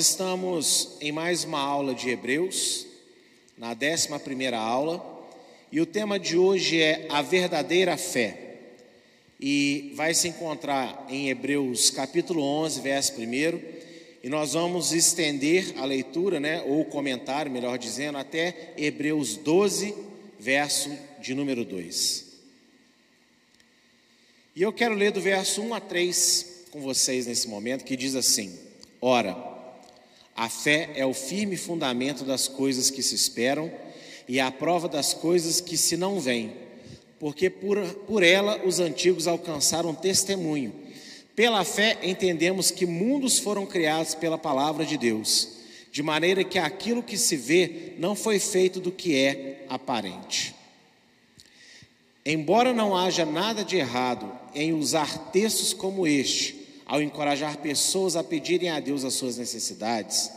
[0.00, 2.86] Estamos em mais uma aula de Hebreus,
[3.58, 5.28] na 11 primeira aula,
[5.70, 8.56] e o tema de hoje é a verdadeira fé.
[9.38, 13.26] E vai se encontrar em Hebreus capítulo 11, verso 1,
[14.24, 19.94] e nós vamos estender a leitura, né, ou comentário, melhor dizendo, até Hebreus 12,
[20.38, 20.90] verso
[21.20, 22.24] de número 2.
[24.56, 28.14] E eu quero ler do verso 1 a 3 com vocês nesse momento, que diz
[28.14, 28.58] assim:
[28.98, 29.49] Ora,
[30.40, 33.70] a fé é o firme fundamento das coisas que se esperam
[34.26, 36.54] e a prova das coisas que se não veem,
[37.18, 40.72] porque por, por ela os antigos alcançaram testemunho.
[41.36, 45.46] Pela fé entendemos que mundos foram criados pela palavra de Deus,
[45.92, 50.54] de maneira que aquilo que se vê não foi feito do que é aparente.
[52.24, 56.59] Embora não haja nada de errado em usar textos como este,
[56.90, 60.28] ao encorajar pessoas a pedirem a Deus as suas necessidades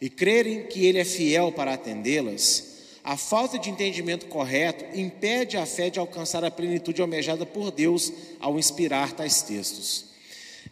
[0.00, 2.68] e crerem que Ele é fiel para atendê-las,
[3.04, 8.10] a falta de entendimento correto impede a fé de alcançar a plenitude almejada por Deus
[8.40, 10.06] ao inspirar tais textos.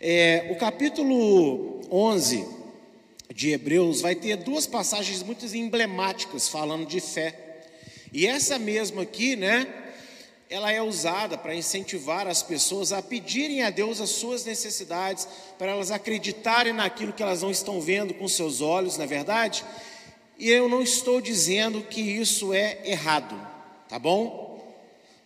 [0.01, 2.47] É, o capítulo 11
[3.35, 7.67] de Hebreus vai ter duas passagens muito emblemáticas falando de fé.
[8.15, 9.67] E essa mesma aqui, né,
[10.51, 15.73] ela é usada para incentivar as pessoas a pedirem a Deus as suas necessidades, para
[15.73, 19.65] elas acreditarem naquilo que elas não estão vendo com seus olhos, na é verdade?
[20.39, 23.39] E eu não estou dizendo que isso é errado,
[23.89, 24.49] tá bom?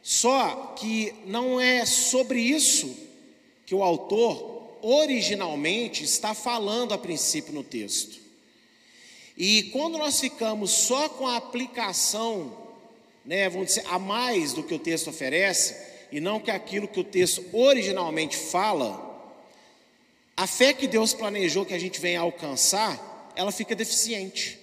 [0.02, 2.96] Só que não é sobre isso
[3.64, 8.20] que o autor originalmente está falando a princípio no texto.
[9.36, 12.61] E quando nós ficamos só com a aplicação
[13.24, 15.76] né, vamos dizer, a mais do que o texto oferece,
[16.10, 19.10] e não que aquilo que o texto originalmente fala,
[20.36, 24.58] a fé que Deus planejou que a gente venha alcançar, ela fica deficiente.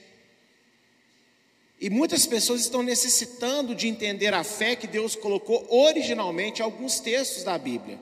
[1.82, 7.00] E muitas pessoas estão necessitando de entender a fé que Deus colocou originalmente em alguns
[7.00, 7.98] textos da Bíblia.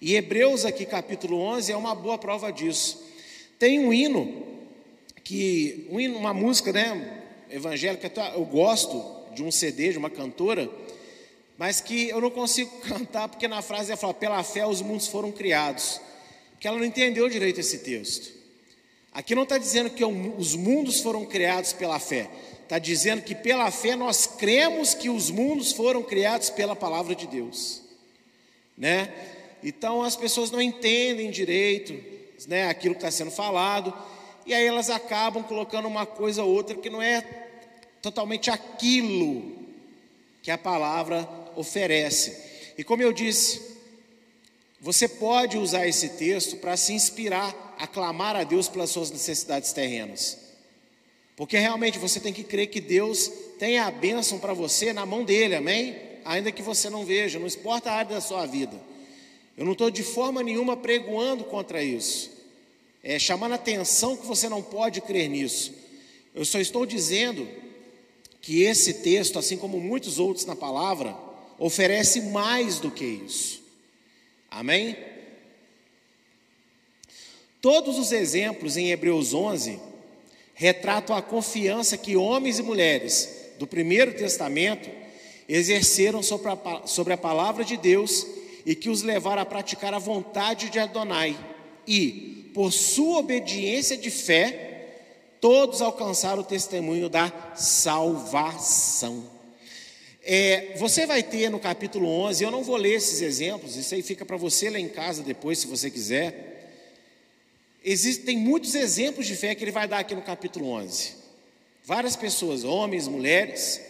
[0.00, 3.02] E Hebreus, aqui, capítulo 11, é uma boa prova disso.
[3.58, 4.44] Tem um hino,
[5.22, 10.68] que um hino, uma música né, evangélica, eu gosto, de um CD de uma cantora,
[11.58, 15.06] mas que eu não consigo cantar porque na frase ela fala: pela fé os mundos
[15.06, 16.00] foram criados.
[16.58, 18.34] Que ela não entendeu direito esse texto.
[19.12, 22.28] Aqui não está dizendo que os mundos foram criados pela fé,
[22.62, 27.26] está dizendo que pela fé nós cremos que os mundos foram criados pela palavra de
[27.26, 27.80] Deus,
[28.76, 29.10] né?
[29.62, 31.94] Então as pessoas não entendem direito,
[32.46, 33.92] né, aquilo que está sendo falado,
[34.44, 37.45] e aí elas acabam colocando uma coisa ou outra que não é
[38.06, 39.52] totalmente aquilo
[40.40, 42.40] que a palavra oferece.
[42.78, 43.60] E como eu disse,
[44.80, 49.72] você pode usar esse texto para se inspirar a clamar a Deus pelas suas necessidades
[49.72, 50.38] terrenas.
[51.34, 53.28] Porque realmente você tem que crer que Deus
[53.58, 55.96] tem a bênção para você na mão dele, amém?
[56.24, 58.80] Ainda que você não veja, não importa a área da sua vida.
[59.56, 62.30] Eu não estou de forma nenhuma pregoando contra isso,
[63.02, 65.74] é, chamando a atenção que você não pode crer nisso.
[66.32, 67.65] Eu só estou dizendo
[68.46, 71.16] que esse texto, assim como muitos outros na palavra,
[71.58, 73.60] oferece mais do que isso.
[74.48, 74.96] Amém?
[77.60, 79.80] Todos os exemplos em Hebreus 11
[80.54, 84.88] retratam a confiança que homens e mulheres do Primeiro Testamento
[85.48, 88.24] exerceram sobre a, sobre a palavra de Deus
[88.64, 91.36] e que os levaram a praticar a vontade de Adonai.
[91.84, 94.65] E, por sua obediência de fé,
[95.40, 99.24] todos alcançaram o testemunho da salvação.
[100.22, 104.02] É, você vai ter no capítulo 11, eu não vou ler esses exemplos, isso aí
[104.02, 106.56] fica para você ler em casa depois, se você quiser.
[107.84, 111.12] Existem muitos exemplos de fé que ele vai dar aqui no capítulo 11.
[111.84, 113.80] Várias pessoas, homens, mulheres,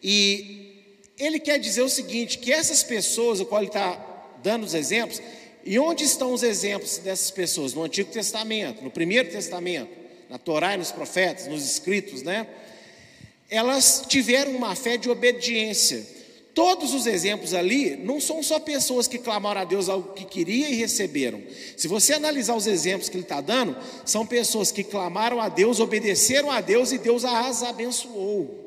[0.00, 0.84] e
[1.18, 3.96] ele quer dizer o seguinte: que essas pessoas, o qual ele está
[4.44, 5.20] dando os exemplos,
[5.64, 7.74] e onde estão os exemplos dessas pessoas?
[7.74, 10.03] No Antigo Testamento, no Primeiro Testamento
[10.34, 12.48] na Torá e nos profetas, nos escritos, né?
[13.48, 16.04] Elas tiveram uma fé de obediência.
[16.52, 20.68] Todos os exemplos ali não são só pessoas que clamaram a Deus algo que queria
[20.68, 21.40] e receberam.
[21.76, 25.78] Se você analisar os exemplos que ele está dando, são pessoas que clamaram a Deus,
[25.78, 28.63] obedeceram a Deus e Deus as abençoou.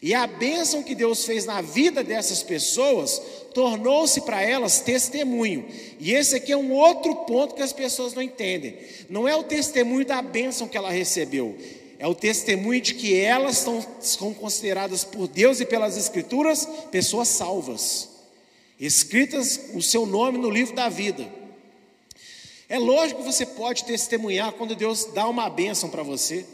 [0.00, 3.20] E a bênção que Deus fez na vida dessas pessoas
[3.52, 5.66] tornou-se para elas testemunho.
[5.98, 8.76] E esse aqui é um outro ponto que as pessoas não entendem.
[9.08, 11.56] Não é o testemunho da bênção que ela recebeu,
[11.98, 17.26] é o testemunho de que elas estão, são consideradas por Deus e pelas Escrituras pessoas
[17.26, 18.08] salvas,
[18.78, 21.26] escritas o seu nome no livro da vida.
[22.68, 26.44] É lógico que você pode testemunhar quando Deus dá uma bênção para você.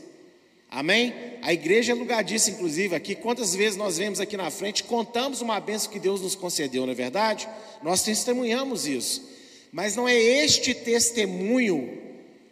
[0.75, 1.15] Amém?
[1.41, 3.15] A igreja é lugar disso, inclusive, aqui.
[3.15, 6.91] Quantas vezes nós vemos aqui na frente, contamos uma bênção que Deus nos concedeu, não
[6.91, 7.49] é verdade?
[7.81, 9.23] Nós testemunhamos isso.
[9.71, 12.03] Mas não é este testemunho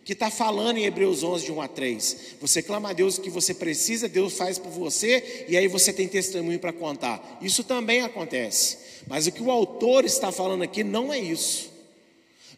[0.04, 2.16] que está falando em Hebreus 11, de 1 a 3.
[2.40, 5.92] Você clama a Deus o que você precisa, Deus faz por você, e aí você
[5.92, 7.40] tem testemunho para contar.
[7.42, 8.78] Isso também acontece.
[9.08, 11.72] Mas o que o autor está falando aqui não é isso.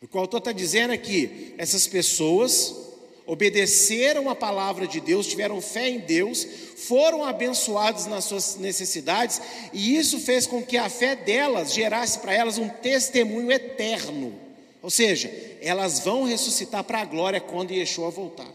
[0.02, 2.84] O que o autor está dizendo é que essas pessoas
[3.26, 9.40] obedeceram a palavra de Deus, tiveram fé em Deus, foram abençoados nas suas necessidades,
[9.72, 14.38] e isso fez com que a fé delas gerasse para elas um testemunho eterno.
[14.82, 15.32] Ou seja,
[15.62, 18.52] elas vão ressuscitar para a glória quando Yeshua voltar.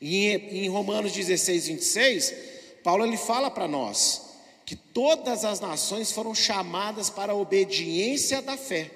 [0.00, 2.34] E em Romanos 16, 26,
[2.82, 4.22] Paulo ele fala para nós
[4.64, 8.90] que todas as nações foram chamadas para a obediência da fé.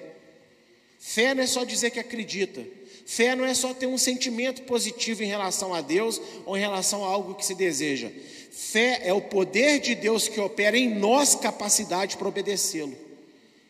[0.99, 2.65] Fé não é só dizer que acredita.
[3.07, 7.05] Fé não é só ter um sentimento positivo em relação a Deus ou em relação
[7.05, 8.11] a algo que se deseja.
[8.51, 12.97] Fé é o poder de Deus que opera em nós capacidade para obedecê-lo,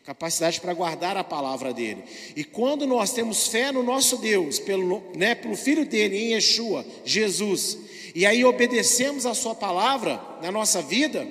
[0.05, 2.03] capacidade para guardar a palavra dele.
[2.35, 6.85] E quando nós temos fé no nosso Deus, pelo, né, pelo Filho dele, em Yeshua,
[7.03, 7.77] Jesus,
[8.13, 11.27] e aí obedecemos a Sua palavra na nossa vida,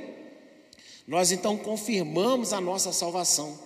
[1.06, 3.58] nós então confirmamos a nossa salvação.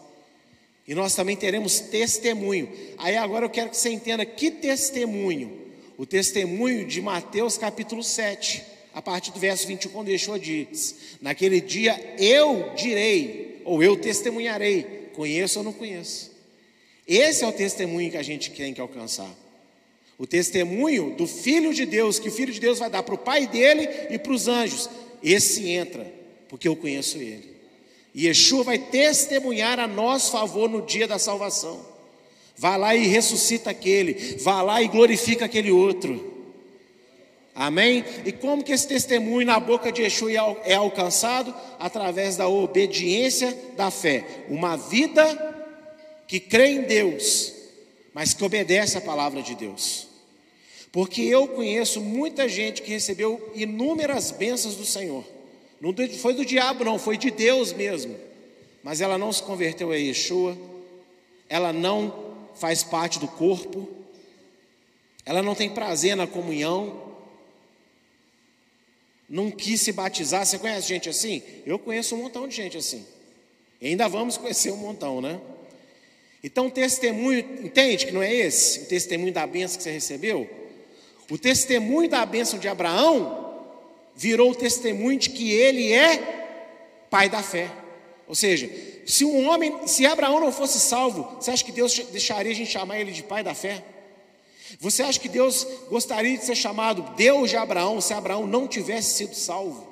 [0.88, 2.72] E nós também teremos testemunho.
[2.96, 5.68] Aí agora eu quero que você entenda que testemunho.
[5.98, 8.64] O testemunho de Mateus capítulo 7,
[8.94, 15.10] a partir do verso 21, quando Yeshua diz: Naquele dia eu direi, ou eu testemunharei,
[15.12, 16.32] conheço ou não conheço.
[17.06, 19.30] Esse é o testemunho que a gente tem que alcançar.
[20.16, 23.18] O testemunho do Filho de Deus, que o Filho de Deus vai dar para o
[23.18, 24.88] Pai dele e para os anjos.
[25.22, 26.10] Esse entra,
[26.48, 27.57] porque eu conheço ele.
[28.18, 31.80] E Yeshua vai testemunhar a nosso favor no dia da salvação.
[32.56, 36.34] Vá lá e ressuscita aquele, vá lá e glorifica aquele outro.
[37.54, 38.04] Amém?
[38.26, 40.32] E como que esse testemunho na boca de Yeshua
[40.64, 41.54] é alcançado?
[41.78, 44.24] Através da obediência da fé.
[44.48, 45.54] Uma vida
[46.26, 47.52] que crê em Deus,
[48.12, 50.08] mas que obedece a palavra de Deus.
[50.90, 55.37] Porque eu conheço muita gente que recebeu inúmeras bênçãos do Senhor
[55.80, 58.16] não foi do diabo, não, foi de Deus mesmo.
[58.82, 60.56] Mas ela não se converteu a Yeshua,
[61.48, 63.88] ela não faz parte do corpo,
[65.24, 67.08] ela não tem prazer na comunhão,
[69.28, 70.44] não quis se batizar.
[70.46, 71.42] Você conhece gente assim?
[71.66, 73.04] Eu conheço um montão de gente assim.
[73.80, 75.40] E ainda vamos conhecer um montão, né?
[76.42, 78.80] Então, o testemunho, entende que não é esse?
[78.80, 80.48] O testemunho da bênção que você recebeu?
[81.30, 83.47] O testemunho da bênção de Abraão
[84.18, 87.70] virou testemunho de que ele é pai da fé.
[88.26, 88.68] Ou seja,
[89.06, 92.70] se um homem, se Abraão não fosse salvo, você acha que Deus deixaria a gente
[92.70, 93.82] chamar ele de pai da fé?
[94.80, 99.14] Você acha que Deus gostaria de ser chamado Deus de Abraão se Abraão não tivesse
[99.14, 99.86] sido salvo?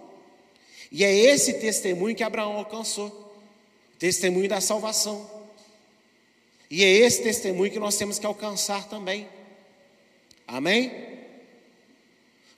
[0.90, 3.32] E é esse testemunho que Abraão alcançou
[3.96, 5.30] testemunho da salvação.
[6.68, 9.28] E é esse testemunho que nós temos que alcançar também.
[10.48, 11.15] Amém?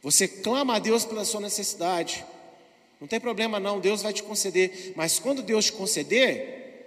[0.03, 2.25] Você clama a Deus pela sua necessidade.
[3.01, 4.93] Não tem problema não, Deus vai te conceder.
[4.97, 6.87] Mas quando Deus te conceder,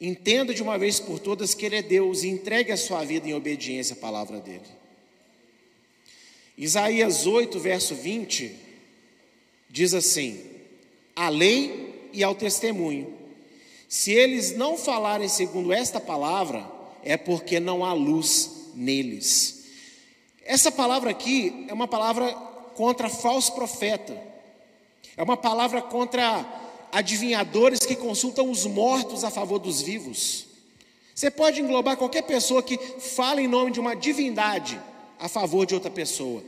[0.00, 3.28] entenda de uma vez por todas que Ele é Deus e entregue a sua vida
[3.28, 4.80] em obediência à palavra dEle.
[6.56, 8.54] Isaías 8, verso 20,
[9.68, 10.44] diz assim:
[11.16, 13.18] A lei e ao testemunho.
[13.88, 16.70] Se eles não falarem segundo esta palavra,
[17.02, 19.59] é porque não há luz neles.
[20.50, 22.32] Essa palavra aqui é uma palavra
[22.74, 24.20] contra falso profeta,
[25.16, 26.44] é uma palavra contra
[26.90, 30.46] adivinhadores que consultam os mortos a favor dos vivos.
[31.14, 34.80] Você pode englobar qualquer pessoa que fala em nome de uma divindade
[35.20, 36.42] a favor de outra pessoa.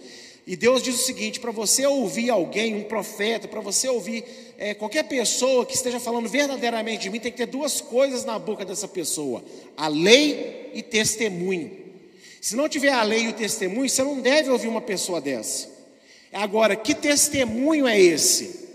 [0.44, 4.24] E Deus diz o seguinte: para você ouvir alguém, um profeta, para você ouvir
[4.58, 8.36] é, qualquer pessoa que esteja falando verdadeiramente de mim, tem que ter duas coisas na
[8.36, 9.44] boca dessa pessoa:
[9.76, 11.81] a lei e testemunho.
[12.42, 15.70] Se não tiver a lei e o testemunho, você não deve ouvir uma pessoa dessa.
[16.32, 18.68] Agora, que testemunho é esse?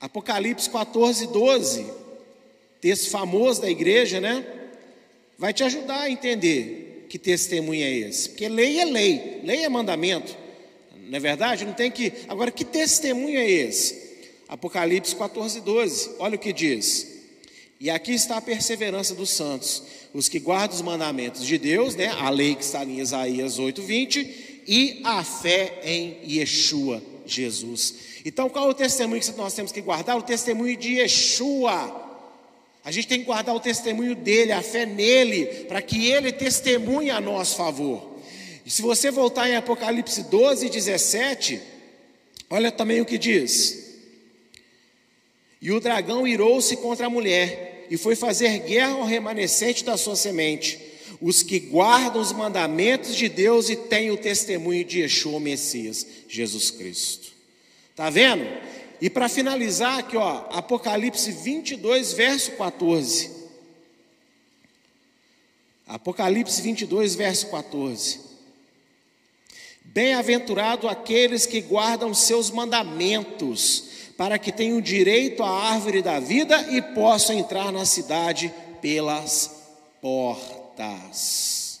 [0.00, 1.86] Apocalipse 14, 12,
[2.80, 4.44] texto famoso da igreja, né?
[5.38, 8.30] Vai te ajudar a entender que testemunho é esse.
[8.30, 10.36] Porque lei é lei, lei é mandamento.
[10.96, 11.64] Não é verdade?
[11.64, 12.12] Não tem que.
[12.26, 14.10] Agora, que testemunho é esse?
[14.48, 17.06] Apocalipse 14, 12, olha o que diz.
[17.78, 22.08] E aqui está a perseverança dos santos os que guardam os mandamentos de Deus, né,
[22.08, 27.94] a lei que está em Isaías 8:20 e a fé em Yeshua, Jesus.
[28.24, 30.16] Então, qual é o testemunho que nós temos que guardar?
[30.16, 32.08] O testemunho de Yeshua.
[32.84, 37.10] A gente tem que guardar o testemunho dele, a fé nele, para que ele testemunhe
[37.10, 38.18] a nosso favor.
[38.64, 41.60] E se você voltar em Apocalipse 12, 17,
[42.48, 43.98] olha também o que diz.
[45.60, 50.14] E o dragão irou-se contra a mulher e foi fazer guerra ao remanescente da sua
[50.14, 50.78] semente,
[51.20, 56.06] os que guardam os mandamentos de Deus e têm o testemunho de Yeshua, o Messias,
[56.28, 57.32] Jesus Cristo.
[57.96, 58.46] Tá vendo?
[59.00, 63.30] E para finalizar aqui, ó, Apocalipse 22, verso 14.
[65.86, 68.20] Apocalipse 22, verso 14.
[69.82, 73.89] Bem-aventurado aqueles que guardam seus mandamentos,
[74.20, 79.64] para que tenham direito à árvore da vida e possam entrar na cidade pelas
[79.98, 81.80] portas.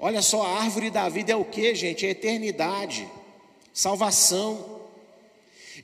[0.00, 2.04] Olha só, a árvore da vida é o que, gente?
[2.04, 3.08] É eternidade,
[3.72, 4.80] salvação.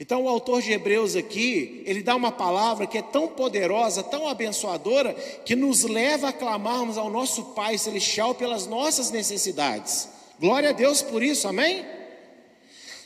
[0.01, 4.27] Então, o autor de Hebreus aqui, ele dá uma palavra que é tão poderosa, tão
[4.27, 5.15] abençoadora,
[5.45, 10.09] que nos leva a clamarmos ao nosso Pai Celestial pelas nossas necessidades.
[10.41, 11.87] Glória a Deus por isso, amém?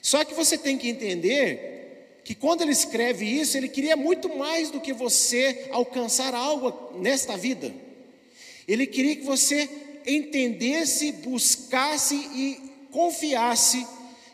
[0.09, 4.71] Só que você tem que entender que quando ele escreve isso, ele queria muito mais
[4.71, 7.71] do que você alcançar algo nesta vida.
[8.67, 9.69] Ele queria que você
[10.07, 12.59] entendesse, buscasse e
[12.91, 13.87] confiasse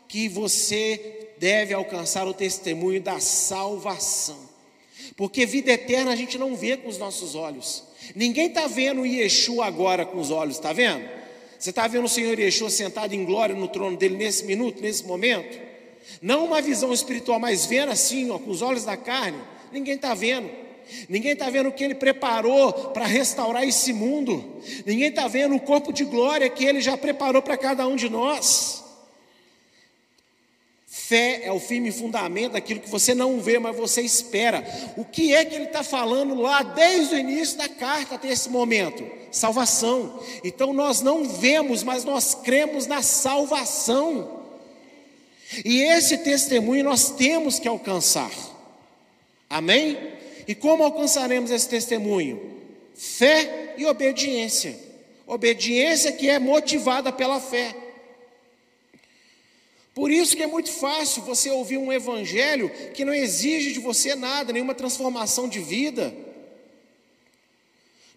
[0.07, 4.39] que você deve alcançar o testemunho da salvação.
[5.17, 7.83] Porque vida eterna a gente não vê com os nossos olhos.
[8.15, 11.14] Ninguém está vendo Yeshua agora com os olhos, está vendo?
[11.57, 15.03] Você está vendo o Senhor Yeshua sentado em glória no trono dele nesse minuto, nesse
[15.05, 15.59] momento?
[16.21, 19.37] Não uma visão espiritual, mas vendo assim, ó, com os olhos da carne.
[19.71, 20.49] Ninguém está vendo.
[21.09, 24.61] Ninguém está vendo o que Ele preparou para restaurar esse mundo.
[24.85, 28.09] Ninguém está vendo o corpo de glória que Ele já preparou para cada um de
[28.09, 28.84] nós.
[31.07, 34.65] Fé é o firme fundamento daquilo que você não vê, mas você espera.
[34.97, 38.49] O que é que ele está falando lá desde o início da carta até esse
[38.49, 39.05] momento?
[39.29, 40.19] Salvação.
[40.43, 44.41] Então nós não vemos, mas nós cremos na salvação.
[45.63, 48.31] E esse testemunho nós temos que alcançar.
[49.47, 49.97] Amém?
[50.47, 52.61] E como alcançaremos esse testemunho?
[52.95, 54.75] Fé e obediência.
[55.27, 57.75] Obediência que é motivada pela fé.
[59.95, 64.13] Por isso que é muito fácil você ouvir um evangelho que não exige de você
[64.13, 66.13] nada, nenhuma transformação de vida.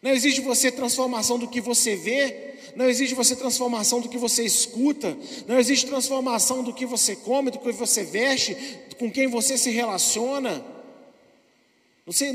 [0.03, 4.09] Não exige de você transformação do que você vê, não exige de você transformação do
[4.09, 5.17] que você escuta,
[5.47, 8.57] não existe transformação do que você come, do que você veste,
[8.99, 10.65] com quem você se relaciona.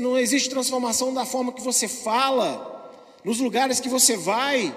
[0.00, 4.74] Não existe transformação da forma que você fala, nos lugares que você vai.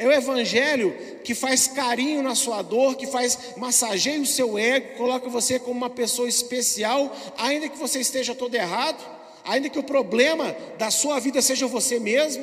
[0.00, 4.96] É o evangelho que faz carinho na sua dor, que faz massageia o seu ego,
[4.96, 8.98] coloca você como uma pessoa especial, ainda que você esteja todo errado,
[9.44, 12.42] ainda que o problema da sua vida seja você mesmo.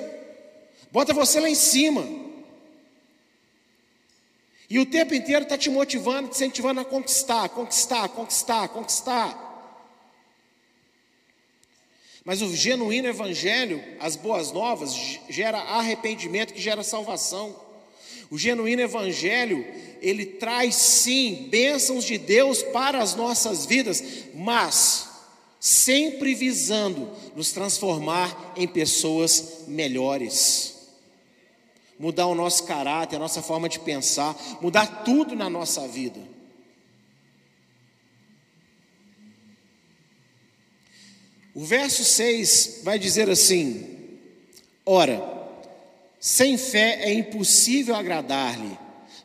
[0.92, 2.08] Bota você lá em cima.
[4.70, 9.47] E o tempo inteiro está te motivando, te incentivando a conquistar, conquistar, conquistar, conquistar.
[12.28, 14.94] Mas o genuíno evangelho, as boas novas,
[15.30, 17.56] gera arrependimento que gera salvação.
[18.30, 19.66] O genuíno evangelho,
[20.02, 24.04] ele traz sim bênçãos de Deus para as nossas vidas,
[24.36, 25.08] mas
[25.58, 30.90] sempre visando nos transformar em pessoas melhores.
[31.98, 36.20] Mudar o nosso caráter, a nossa forma de pensar, mudar tudo na nossa vida.
[41.58, 43.84] O verso 6 vai dizer assim:
[44.86, 45.20] Ora,
[46.20, 48.78] sem fé é impossível agradar-lhe,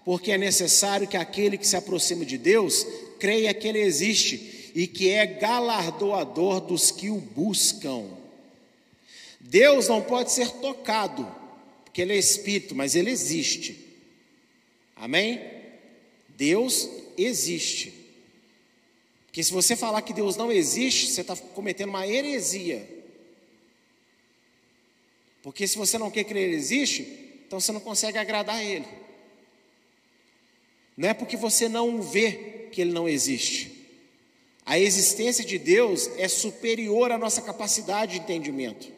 [0.03, 2.87] porque é necessário que aquele que se aproxima de Deus
[3.21, 8.07] creia que Ele existe e que é galardoador dos que o buscam.
[9.39, 11.31] Deus não pode ser tocado,
[11.85, 13.79] porque Ele é Espírito, mas Ele existe.
[14.97, 15.39] Amém?
[16.31, 18.02] Deus existe.
[19.33, 22.87] Porque se você falar que Deus não existe, você está cometendo uma heresia.
[25.43, 27.01] Porque se você não quer crer que Ele existe,
[27.47, 28.85] então você não consegue agradar a Ele.
[30.95, 33.89] Não é porque você não vê que Ele não existe.
[34.67, 38.93] A existência de Deus é superior à nossa capacidade de entendimento.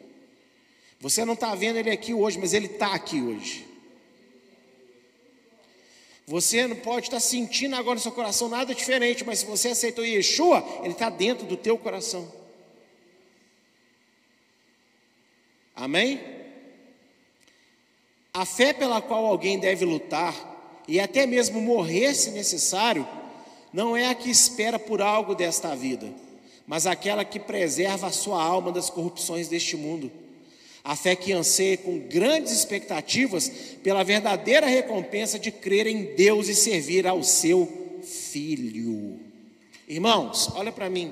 [0.99, 3.65] Você não está vendo Ele aqui hoje, mas Ele está aqui hoje.
[6.27, 10.03] Você não pode estar sentindo agora no seu coração nada diferente, mas se você aceitou
[10.03, 12.31] Yeshua, ele está dentro do teu coração.
[15.75, 16.19] Amém?
[18.33, 20.33] A fé pela qual alguém deve lutar,
[20.87, 23.07] e até mesmo morrer se necessário,
[23.71, 26.11] não é a que espera por algo desta vida,
[26.65, 30.11] mas aquela que preserva a sua alma das corrupções deste mundo.
[30.85, 33.49] A fé que anseia com grandes expectativas
[33.83, 39.19] pela verdadeira recompensa de crer em Deus e servir ao seu Filho.
[39.87, 41.11] Irmãos, olha para mim.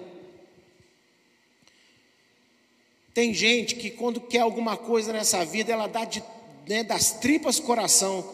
[3.13, 6.24] Tem gente que quando quer alguma coisa nessa vida, ela dá de,
[6.68, 8.27] né, das tripas coração.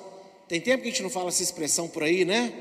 [0.48, 2.54] Tem tempo que a gente não fala essa expressão por aí, né?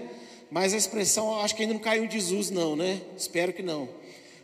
[0.50, 3.00] Mas a expressão, acho que ainda não caiu em desuso, não, né?
[3.16, 3.88] Espero que não.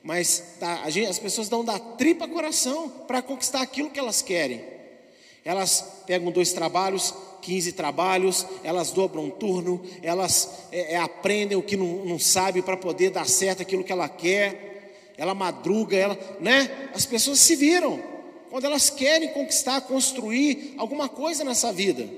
[0.04, 4.64] Mas tá, gente, as pessoas dão da tripa coração para conquistar aquilo que elas querem.
[5.44, 11.62] Elas pegam dois trabalhos, 15 trabalhos, elas dobram um turno, elas é, é, aprendem o
[11.62, 14.72] que não, não sabe para poder dar certo aquilo que ela quer
[15.16, 16.90] ela madruga, ela, né?
[16.94, 18.02] As pessoas se viram
[18.50, 22.08] quando elas querem conquistar, construir alguma coisa nessa vida.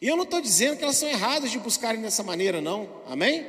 [0.00, 3.46] E eu não estou dizendo que elas são erradas de buscarem dessa maneira, não, amém?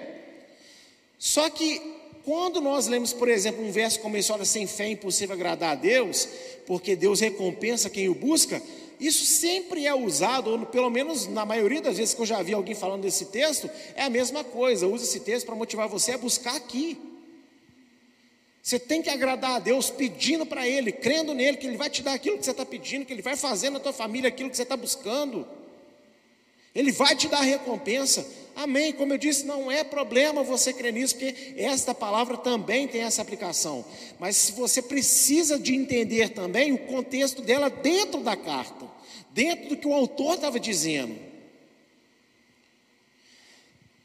[1.18, 1.82] Só que
[2.24, 5.72] quando nós lemos, por exemplo, um verso como esse, olha, sem fé é impossível agradar
[5.72, 6.28] a Deus,
[6.66, 8.62] porque Deus recompensa quem o busca,
[9.00, 12.54] isso sempre é usado, ou pelo menos na maioria das vezes que eu já vi
[12.54, 16.18] alguém falando desse texto, é a mesma coisa, usa esse texto para motivar você a
[16.20, 17.00] buscar aqui.
[18.62, 22.04] Você tem que agradar a Deus pedindo para Ele, crendo nele, que Ele vai te
[22.04, 24.56] dar aquilo que você está pedindo, que Ele vai fazer na tua família aquilo que
[24.56, 25.48] você está buscando.
[26.76, 28.26] Ele vai te dar recompensa.
[28.56, 28.94] Amém.
[28.94, 33.22] Como eu disse, não é problema você crer nisso, porque esta palavra também tem essa
[33.22, 33.86] aplicação.
[34.20, 38.86] Mas você precisa de entender também o contexto dela dentro da carta,
[39.32, 41.18] dentro do que o autor estava dizendo.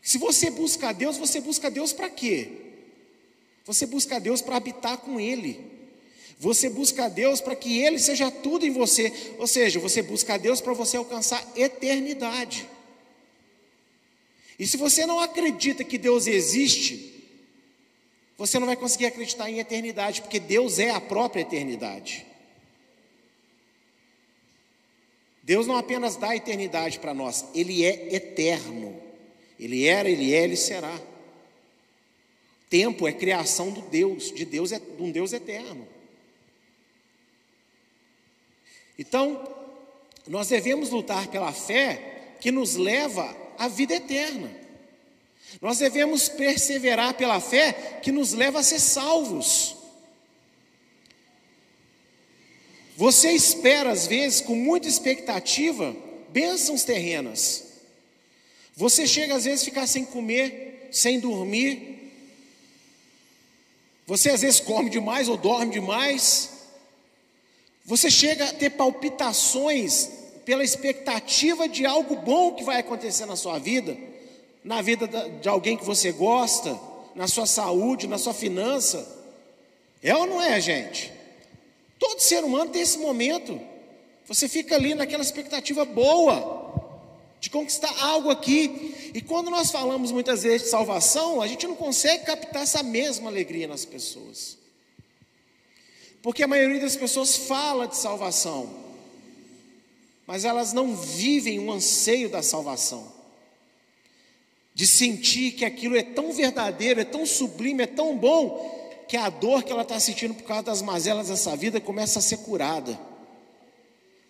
[0.01, 2.49] Se você busca a Deus, você busca a Deus para quê?
[3.65, 5.61] Você busca a Deus para habitar com Ele.
[6.39, 9.13] Você busca a Deus para que Ele seja tudo em você.
[9.39, 12.69] Ou seja, você busca a Deus para você alcançar eternidade.
[14.59, 17.15] E se você não acredita que Deus existe,
[18.39, 22.27] você não vai conseguir acreditar em eternidade, porque Deus é a própria eternidade.
[25.43, 29.01] Deus não apenas dá eternidade para nós, Ele é eterno.
[29.59, 31.01] Ele era, Ele é, Ele será.
[32.69, 35.87] Tempo é criação do Deus, de Deus é de um Deus eterno.
[38.99, 39.47] Então,
[40.27, 44.51] nós devemos lutar pela fé que nos leva à vida eterna.
[45.61, 49.77] Nós devemos perseverar pela fé que nos leva a ser salvos.
[52.97, 55.95] Você espera, às vezes, com muita expectativa,
[56.31, 57.65] bênçãos terrenas.
[58.75, 61.97] Você chega, às vezes, a ficar sem comer, sem dormir,
[64.07, 66.51] você às vezes come demais ou dorme demais.
[67.85, 70.09] Você chega a ter palpitações
[70.47, 73.97] pela expectativa de algo bom que vai acontecer na sua vida,
[74.63, 76.79] na vida de alguém que você gosta,
[77.17, 79.07] na sua saúde, na sua finança.
[80.01, 81.13] É ou não é, gente?
[81.99, 83.61] Todo ser humano tem esse momento.
[84.27, 86.65] Você fica ali naquela expectativa boa
[87.41, 89.11] de conquistar algo aqui.
[89.15, 93.29] E quando nós falamos muitas vezes de salvação, a gente não consegue captar essa mesma
[93.29, 94.57] alegria nas pessoas.
[96.23, 98.86] Porque a maioria das pessoas fala de salvação,
[100.27, 103.15] mas elas não vivem o anseio da salvação.
[104.75, 108.75] De sentir que aquilo é tão verdadeiro, é tão sublime, é tão bom,
[109.09, 112.23] que a dor que ela está sentindo por causa das mazelas dessa vida começa a
[112.23, 112.99] ser curada,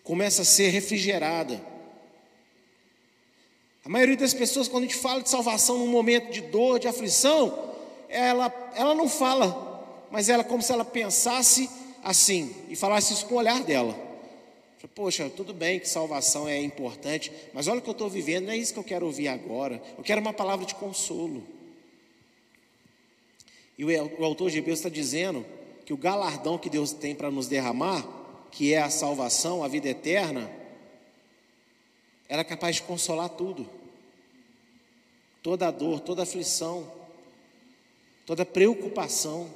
[0.03, 1.59] começa a ser refrigerada.
[3.83, 6.87] A maioria das pessoas, quando a gente fala de salvação num momento de dor, de
[6.87, 7.73] aflição,
[8.07, 11.69] ela, ela não fala, mas ela é como se ela pensasse
[12.03, 14.06] assim e falasse isso com o olhar dela.
[14.93, 18.53] Poxa, tudo bem que salvação é importante, mas olha o que eu estou vivendo, não
[18.53, 19.81] é isso que eu quero ouvir agora.
[19.97, 21.43] Eu quero uma palavra de consolo.
[23.77, 25.45] E o, autor de Hebreus está dizendo
[25.85, 28.05] que o galardão que Deus tem para nos derramar,
[28.51, 30.51] que é a salvação, a vida eterna,
[32.29, 33.77] era capaz de consolar tudo
[35.47, 36.91] toda dor, toda aflição,
[38.25, 39.49] toda preocupação.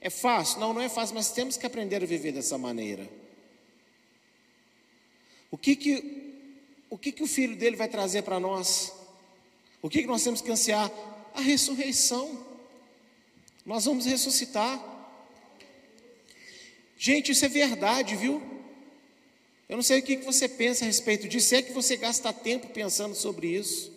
[0.00, 0.60] É fácil?
[0.60, 3.08] Não, não é fácil, mas temos que aprender a viver dessa maneira.
[5.50, 6.30] O que que
[6.90, 8.92] o, que que o filho dele vai trazer para nós?
[9.80, 10.90] O que, que nós temos que ansiar?
[11.32, 12.46] A ressurreição.
[13.64, 14.82] Nós vamos ressuscitar.
[16.98, 18.42] Gente, isso é verdade, viu?
[19.68, 22.66] Eu não sei o que, você pensa a respeito disso, é que você gasta tempo
[22.70, 23.92] pensando sobre isso.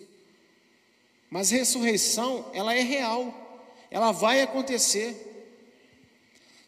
[1.28, 5.16] Mas ressurreição, ela é real, ela vai acontecer.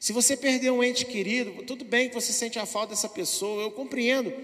[0.01, 3.63] Se você perder um ente querido, tudo bem que você sente a falta dessa pessoa,
[3.63, 4.35] eu compreendo.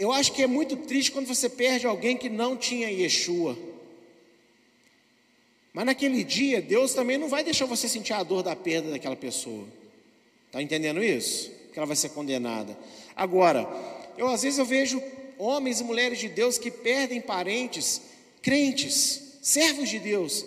[0.00, 3.54] Eu acho que é muito triste quando você perde alguém que não tinha Yeshua.
[5.74, 9.14] Mas naquele dia, Deus também não vai deixar você sentir a dor da perda daquela
[9.14, 9.66] pessoa.
[10.46, 11.52] Está entendendo isso?
[11.70, 12.78] Que ela vai ser condenada.
[13.14, 13.68] Agora,
[14.16, 15.02] eu às vezes eu vejo
[15.36, 18.00] homens e mulheres de Deus que perdem parentes,
[18.40, 20.46] crentes, servos de Deus,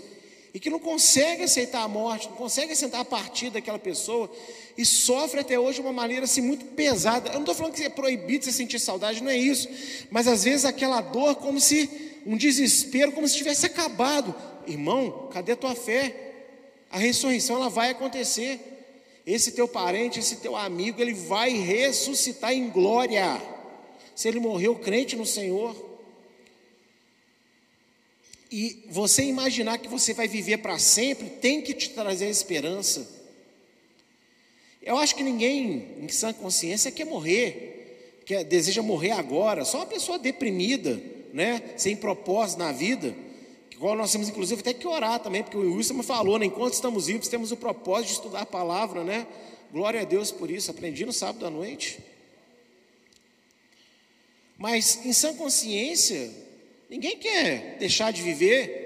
[0.52, 4.32] e que não conseguem aceitar a morte, não conseguem aceitar a partida daquela pessoa,
[4.78, 7.30] e sofre até hoje de uma maneira assim muito pesada.
[7.30, 9.70] Eu não estou falando que é proibido você sentir saudade, não é isso,
[10.10, 11.90] mas às vezes aquela dor como se
[12.26, 14.34] um desespero, como se tivesse acabado.
[14.66, 16.32] Irmão, cadê a tua fé?
[16.90, 18.60] A ressurreição ela vai acontecer.
[19.26, 23.42] Esse teu parente, esse teu amigo, ele vai ressuscitar em glória.
[24.16, 25.76] Se ele morreu crente no Senhor.
[28.52, 33.23] E você imaginar que você vai viver para sempre tem que te trazer esperança.
[34.84, 39.64] Eu acho que ninguém em sã consciência quer morrer, quer, deseja morrer agora.
[39.64, 43.16] Só uma pessoa deprimida, né, sem propósito na vida.
[43.72, 46.46] Igual nós temos, inclusive, até que orar também, porque o Wilson me falou, né?
[46.46, 49.28] Enquanto estamos vivos, temos o propósito de estudar a palavra, né?
[49.72, 50.72] Glória a Deus por isso.
[50.72, 52.00] Aprendi no sábado à noite.
[54.58, 56.32] Mas, em sã consciência,
[56.90, 58.84] ninguém quer deixar de viver.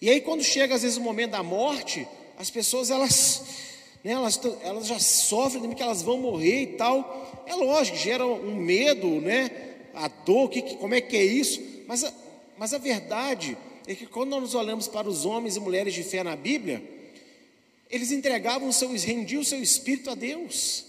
[0.00, 2.06] E aí, quando chega, às vezes, o momento da morte,
[2.38, 3.42] as pessoas, elas,
[4.02, 7.44] né, elas, elas já sofrem, que elas vão morrer e tal.
[7.46, 9.50] É lógico, gera um medo, né?
[9.94, 11.60] A dor, que, como é que é isso?
[11.86, 12.12] Mas a,
[12.56, 16.22] mas a verdade é que quando nós olhamos para os homens e mulheres de fé
[16.22, 16.82] na Bíblia,
[17.90, 20.84] eles entregavam seu, rendiam o seu espírito a Deus,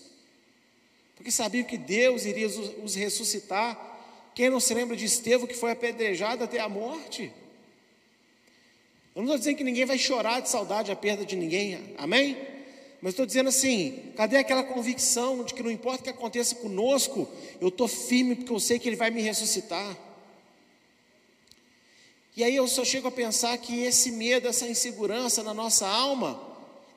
[1.16, 3.90] porque sabiam que Deus iria os ressuscitar.
[4.36, 7.32] Quem não se lembra de Estevão que foi apedrejado até a morte?
[9.16, 12.38] Eu não estou dizendo que ninguém vai chorar de saudade a perda de ninguém, amém?
[13.02, 17.28] Mas estou dizendo assim: cadê aquela convicção de que não importa o que aconteça conosco,
[17.60, 19.98] eu estou firme porque eu sei que Ele vai me ressuscitar?
[22.36, 26.42] E aí eu só chego a pensar que esse medo, essa insegurança na nossa alma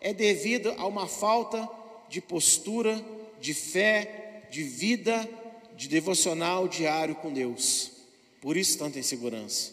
[0.01, 1.69] é devido a uma falta
[2.09, 3.05] de postura,
[3.41, 5.29] de fé, de vida,
[5.77, 7.91] de devocional diário com Deus.
[8.41, 9.73] Por isso tanta insegurança.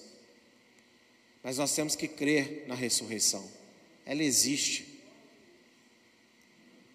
[1.44, 3.44] Mas nós temos que crer na ressurreição.
[4.06, 4.91] Ela existe.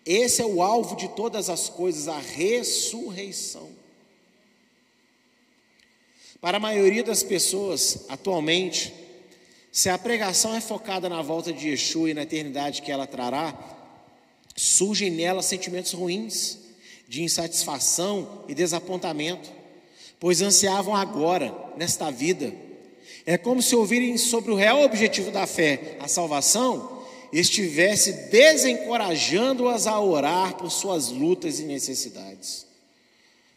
[0.07, 3.69] Esse é o alvo de todas as coisas, a ressurreição.
[6.41, 8.95] Para a maioria das pessoas, atualmente,
[9.73, 13.59] se a pregação é focada na volta de Yeshua e na eternidade que ela trará,
[14.55, 16.59] surgem nela sentimentos ruins,
[17.09, 19.51] de insatisfação e desapontamento,
[20.21, 22.55] pois ansiavam agora, nesta vida.
[23.25, 26.96] É como se ouvirem sobre o real objetivo da fé, a salvação,
[27.33, 32.67] estivesse desencorajando-as a orar por suas lutas e necessidades.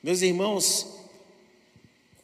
[0.01, 0.88] Meus irmãos,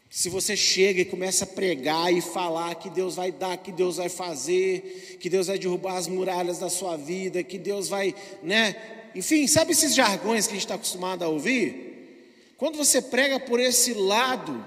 [0.10, 3.98] se você chega e começa a pregar e falar que Deus vai dar, que Deus
[3.98, 8.76] vai fazer, que Deus vai derrubar as muralhas da sua vida, que Deus vai, né?
[9.14, 12.54] Enfim, sabe esses jargões que a gente está acostumado a ouvir?
[12.58, 14.66] Quando você prega por esse lado,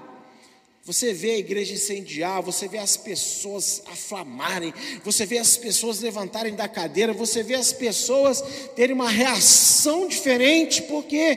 [0.89, 4.73] você vê a igreja incendiar, você vê as pessoas aflamarem,
[5.03, 8.43] você vê as pessoas levantarem da cadeira, você vê as pessoas
[8.75, 11.35] terem uma reação diferente, porque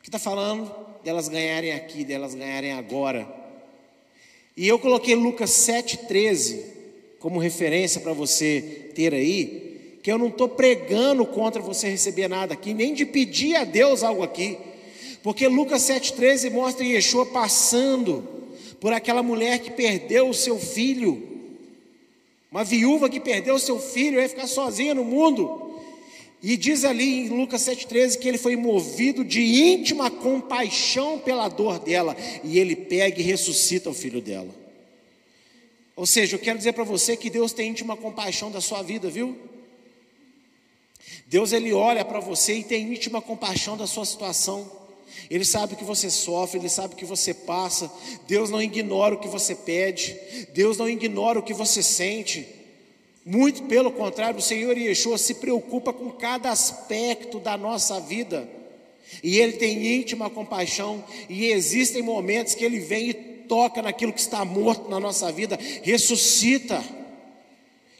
[0.00, 3.26] que está falando delas ganharem aqui, delas ganharem agora.
[4.56, 6.60] E eu coloquei Lucas 7,13
[7.18, 12.54] como referência para você ter aí, que eu não estou pregando contra você receber nada
[12.54, 14.56] aqui, nem de pedir a Deus algo aqui,
[15.22, 18.28] porque Lucas 7,13 mostra Yeshua passando
[18.80, 21.30] por aquela mulher que perdeu o seu filho,
[22.50, 25.70] uma viúva que perdeu o seu filho, ia ficar sozinha no mundo.
[26.42, 31.78] E diz ali em Lucas 7,13 que ele foi movido de íntima compaixão pela dor
[31.78, 34.52] dela, e ele pega e ressuscita o filho dela.
[35.94, 39.08] Ou seja, eu quero dizer para você que Deus tem íntima compaixão da sua vida,
[39.08, 39.38] viu?
[41.26, 44.81] Deus ele olha para você e tem íntima compaixão da sua situação.
[45.30, 47.90] Ele sabe que você sofre, ele sabe que você passa.
[48.26, 50.18] Deus não ignora o que você pede,
[50.52, 52.46] Deus não ignora o que você sente.
[53.24, 58.48] Muito pelo contrário, o Senhor Yeshua se preocupa com cada aspecto da nossa vida.
[59.22, 61.04] E Ele tem íntima compaixão.
[61.28, 65.58] E existem momentos que Ele vem e toca naquilo que está morto na nossa vida,
[65.82, 66.82] ressuscita.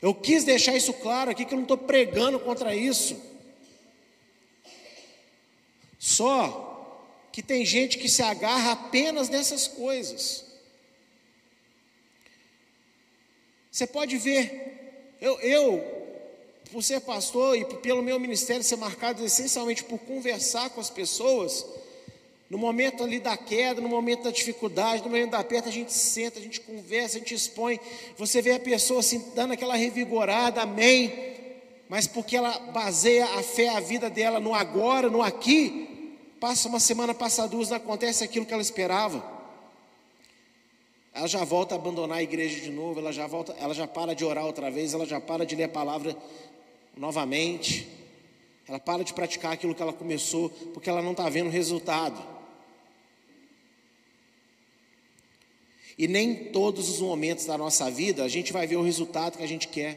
[0.00, 3.16] Eu quis deixar isso claro aqui, que eu não estou pregando contra isso.
[5.98, 6.71] Só
[7.32, 10.44] que tem gente que se agarra apenas nessas coisas.
[13.70, 14.72] Você pode ver
[15.20, 16.02] eu, eu,
[16.72, 21.64] por ser pastor e pelo meu ministério ser marcado essencialmente por conversar com as pessoas,
[22.50, 25.90] No momento ali da queda, no momento da dificuldade, no momento da aperto, a gente
[25.90, 27.80] senta, a gente conversa, a gente expõe.
[28.18, 31.14] Você vê a pessoa assim, dando aquela revigorada, amém.
[31.88, 35.91] Mas porque ela baseia a fé, a vida dela no agora, no aqui,
[36.42, 39.24] passa uma semana, passa duas, não acontece aquilo que ela esperava.
[41.14, 44.12] Ela já volta a abandonar a igreja de novo, ela já volta, ela já para
[44.12, 46.16] de orar outra vez, ela já para de ler a palavra
[46.96, 47.88] novamente.
[48.66, 52.20] Ela para de praticar aquilo que ela começou, porque ela não está vendo resultado.
[55.96, 59.44] E nem todos os momentos da nossa vida a gente vai ver o resultado que
[59.44, 59.96] a gente quer.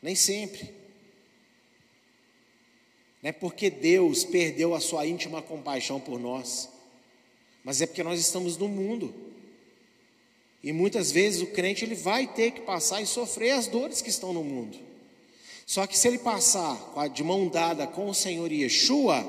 [0.00, 0.75] Nem sempre.
[3.26, 6.68] Não é porque Deus perdeu a sua íntima compaixão por nós,
[7.64, 9.12] mas é porque nós estamos no mundo.
[10.62, 14.10] E muitas vezes o crente ele vai ter que passar e sofrer as dores que
[14.10, 14.78] estão no mundo.
[15.66, 16.78] Só que se ele passar
[17.12, 19.28] de mão dada com o Senhor Yeshua,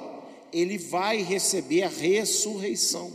[0.53, 3.11] ele vai receber a ressurreição.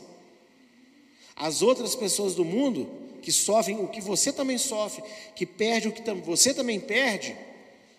[1.37, 2.90] As outras pessoas do mundo
[3.23, 5.05] que sofrem o que você também sofre,
[5.37, 7.37] que perde o que você também perde,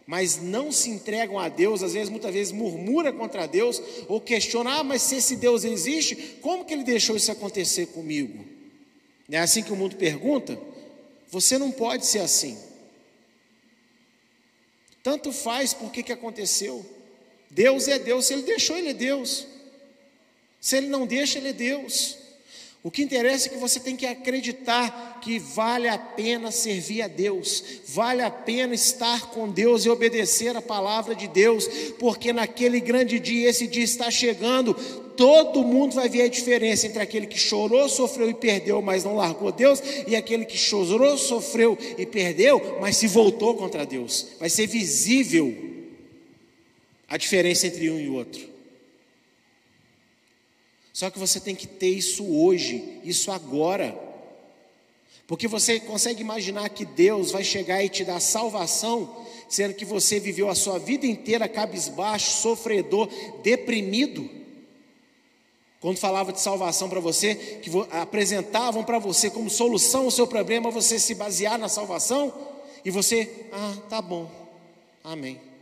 [0.05, 4.79] mas não se entregam a Deus, às vezes, muitas vezes murmura contra Deus ou questiona:
[4.79, 8.45] ah, mas se esse Deus existe, como que ele deixou isso acontecer comigo?
[9.29, 10.59] É assim que o mundo pergunta?
[11.29, 12.57] Você não pode ser assim.
[15.01, 16.85] Tanto faz por que, que aconteceu.
[17.49, 19.47] Deus é Deus, se ele deixou, ele é Deus.
[20.59, 22.17] Se ele não deixa, ele é Deus.
[22.83, 27.07] O que interessa é que você tem que acreditar que vale a pena servir a
[27.07, 31.65] Deus, vale a pena estar com Deus e obedecer a palavra de Deus,
[31.97, 34.73] porque naquele grande dia, esse dia está chegando,
[35.15, 39.15] todo mundo vai ver a diferença entre aquele que chorou, sofreu e perdeu, mas não
[39.15, 44.27] largou Deus, e aquele que chorou, sofreu e perdeu, mas se voltou contra Deus.
[44.37, 45.55] Vai ser visível
[47.07, 48.52] a diferença entre um e outro.
[50.93, 53.99] Só que você tem que ter isso hoje, isso agora.
[55.25, 60.19] Porque você consegue imaginar que Deus vai chegar e te dar salvação, sendo que você
[60.19, 63.09] viveu a sua vida inteira cabisbaixo, sofredor,
[63.41, 64.29] deprimido.
[65.81, 70.69] Quando falava de salvação para você, que apresentavam para você como solução o seu problema,
[70.69, 72.31] você se basear na salvação,
[72.85, 74.29] e você, ah, tá bom,
[75.03, 75.52] amém.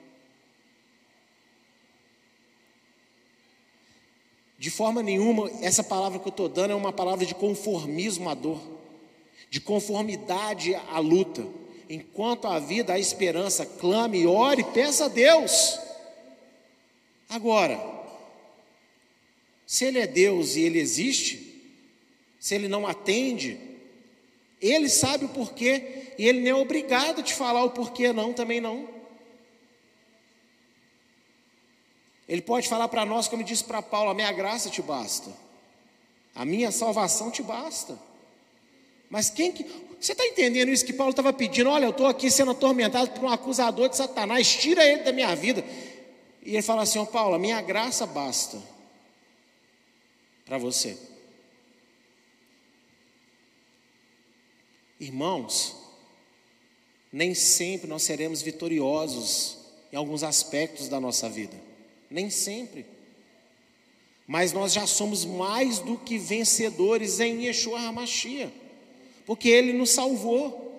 [4.62, 8.36] De forma nenhuma, essa palavra que eu estou dando é uma palavra de conformismo à
[8.36, 8.62] dor,
[9.50, 11.43] de conformidade à luta.
[11.89, 15.80] Enquanto a vida, a esperança, clame, ore, peça a Deus.
[17.28, 17.84] Agora,
[19.65, 21.60] se Ele é Deus e Ele existe,
[22.39, 23.58] se Ele não atende,
[24.62, 28.32] Ele sabe o porquê e Ele não é obrigado a te falar o porquê, não,
[28.32, 28.88] também não.
[32.31, 35.29] Ele pode falar para nós, como disse para Paulo: a minha graça te basta,
[36.33, 37.99] a minha salvação te basta.
[39.09, 39.65] Mas quem que.
[39.99, 41.69] Você está entendendo isso que Paulo estava pedindo?
[41.69, 45.35] Olha, eu estou aqui sendo atormentado por um acusador de Satanás, tira ele da minha
[45.35, 45.61] vida.
[46.41, 48.57] E ele fala assim: Ó oh, Paulo, a minha graça basta
[50.45, 50.97] para você.
[55.01, 55.75] Irmãos,
[57.11, 59.57] nem sempre nós seremos vitoriosos
[59.91, 61.70] em alguns aspectos da nossa vida
[62.12, 62.86] nem sempre.
[64.28, 68.54] Mas nós já somos mais do que vencedores em Yeshua HaMashiach,
[69.26, 70.69] porque Ele nos salvou.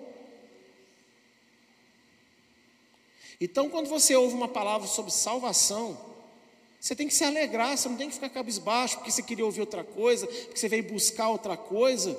[3.41, 5.99] Então, quando você ouve uma palavra sobre salvação,
[6.79, 9.61] você tem que se alegrar, você não tem que ficar cabisbaixo, porque você queria ouvir
[9.61, 12.17] outra coisa, porque você veio buscar outra coisa.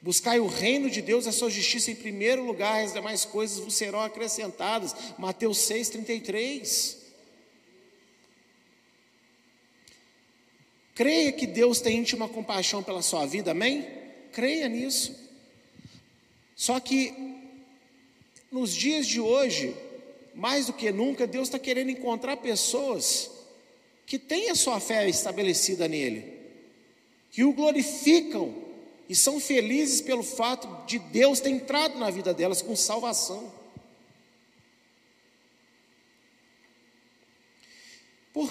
[0.00, 3.74] Buscai o reino de Deus, a sua justiça em primeiro lugar, as demais coisas vos
[3.74, 4.94] serão acrescentadas.
[5.18, 5.88] Mateus 6,
[10.96, 13.86] Creia que Deus tem íntima compaixão pela sua vida, amém?
[14.32, 15.14] Creia nisso.
[16.56, 17.12] Só que
[18.50, 19.76] nos dias de hoje,
[20.34, 23.30] mais do que nunca, Deus está querendo encontrar pessoas
[24.06, 26.32] que têm a sua fé estabelecida nele,
[27.30, 28.54] que o glorificam
[29.06, 33.52] e são felizes pelo fato de Deus ter entrado na vida delas com salvação.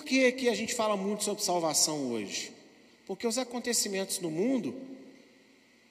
[0.05, 2.51] Que, que a gente fala muito sobre salvação hoje?
[3.05, 4.75] Porque os acontecimentos no mundo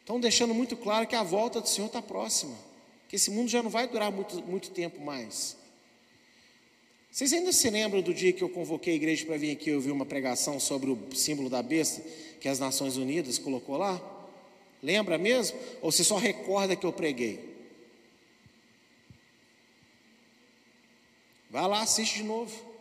[0.00, 2.57] estão deixando muito claro que a volta do Senhor está próxima,
[3.09, 5.57] que esse mundo já não vai durar muito, muito tempo mais.
[7.11, 9.90] Vocês ainda se lembram do dia que eu convoquei a igreja para vir aqui ouvir
[9.90, 12.03] uma pregação sobre o símbolo da besta
[12.40, 14.03] que as Nações Unidas colocou lá?
[14.83, 15.57] Lembra mesmo?
[15.81, 17.55] Ou você só recorda que eu preguei?
[21.48, 22.74] Vai lá, assiste de novo.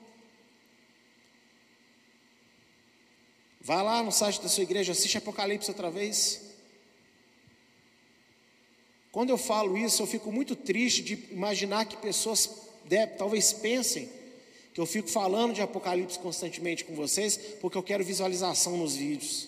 [3.63, 6.41] Vá lá no site da sua igreja, assiste Apocalipse outra vez.
[9.09, 12.49] Quando eu falo isso, eu fico muito triste de imaginar que pessoas
[12.83, 14.09] deve, talvez pensem
[14.73, 19.47] que eu fico falando de Apocalipse constantemente com vocês, porque eu quero visualização nos vídeos.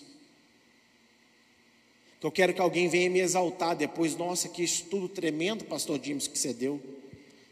[2.18, 4.16] Que eu quero que alguém venha me exaltar depois.
[4.16, 6.80] Nossa, que estudo tremendo, pastor Dimas, que você deu.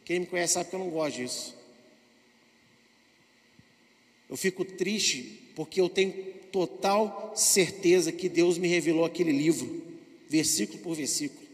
[0.04, 1.54] Quem me conhece sabe que eu não gosto disso.
[4.30, 9.82] Eu fico triste porque eu tenho total certeza que Deus me revelou aquele livro,
[10.28, 11.44] versículo por versículo,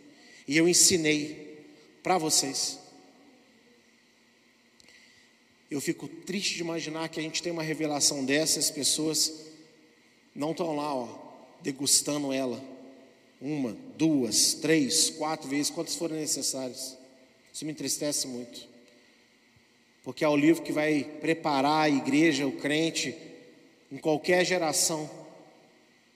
[0.47, 1.65] e eu ensinei
[2.03, 2.79] para vocês.
[5.71, 9.47] Eu fico triste de imaginar que a gente tem uma revelação dessa e as pessoas
[10.35, 11.09] não estão lá, ó,
[11.63, 12.63] degustando ela.
[13.41, 16.99] Uma, duas, três, quatro vezes, quantas forem necessárias.
[17.51, 18.69] Isso me entristece muito.
[20.05, 23.17] Porque é o livro que vai preparar a igreja, o crente,
[23.91, 25.11] em qualquer geração,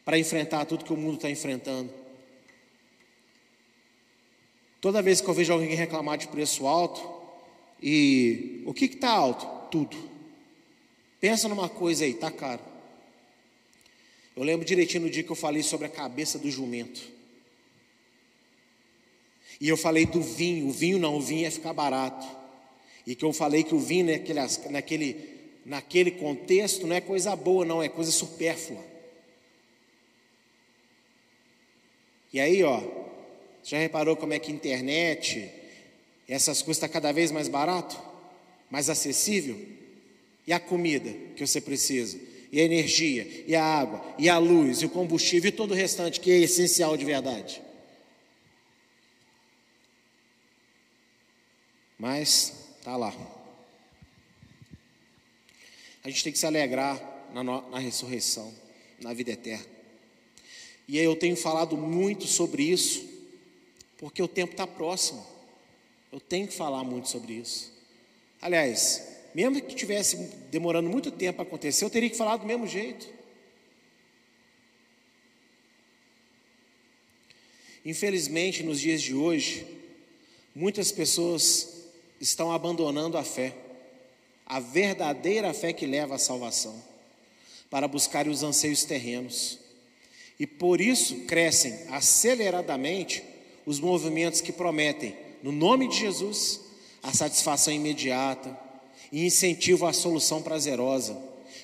[0.04, 1.92] para enfrentar tudo que o mundo está enfrentando.
[4.80, 7.02] Toda vez que eu vejo alguém reclamar de preço alto,
[7.82, 9.46] e o que está alto?
[9.70, 9.96] Tudo.
[11.20, 12.62] Pensa numa coisa aí, está caro.
[14.36, 17.00] Eu lembro direitinho no dia que eu falei sobre a cabeça do jumento.
[19.60, 22.26] E eu falei do vinho, o vinho não, o vinho ia ficar barato.
[23.06, 25.33] E que eu falei que o vinho naquele, naquele,
[25.64, 28.84] naquele contexto não é coisa boa, não, é coisa supérflua.
[32.32, 32.82] E aí, ó,
[33.62, 35.50] já reparou como é que a internet,
[36.28, 37.96] essas coisas estão tá cada vez mais barato,
[38.70, 39.58] mais acessível?
[40.46, 42.18] E a comida que você precisa?
[42.52, 45.74] E a energia, e a água, e a luz, e o combustível, e todo o
[45.74, 47.62] restante que é essencial de verdade.
[51.98, 53.33] Mas está lá.
[56.04, 57.00] A gente tem que se alegrar
[57.32, 58.52] na, na ressurreição,
[59.00, 59.66] na vida eterna.
[60.86, 63.08] E eu tenho falado muito sobre isso,
[63.96, 65.26] porque o tempo está próximo.
[66.12, 67.72] Eu tenho que falar muito sobre isso.
[68.40, 69.02] Aliás,
[69.34, 70.16] mesmo que tivesse
[70.50, 73.08] demorando muito tempo a acontecer, eu teria que falar do mesmo jeito.
[77.82, 79.66] Infelizmente, nos dias de hoje,
[80.54, 81.86] muitas pessoas
[82.20, 83.56] estão abandonando a fé,
[84.46, 86.74] a verdadeira fé que leva à salvação,
[87.70, 89.58] para buscar os anseios terrenos.
[90.38, 93.22] E por isso crescem aceleradamente
[93.64, 96.60] os movimentos que prometem no nome de Jesus,
[97.02, 98.58] a satisfação imediata
[99.12, 101.16] e incentivo à solução prazerosa,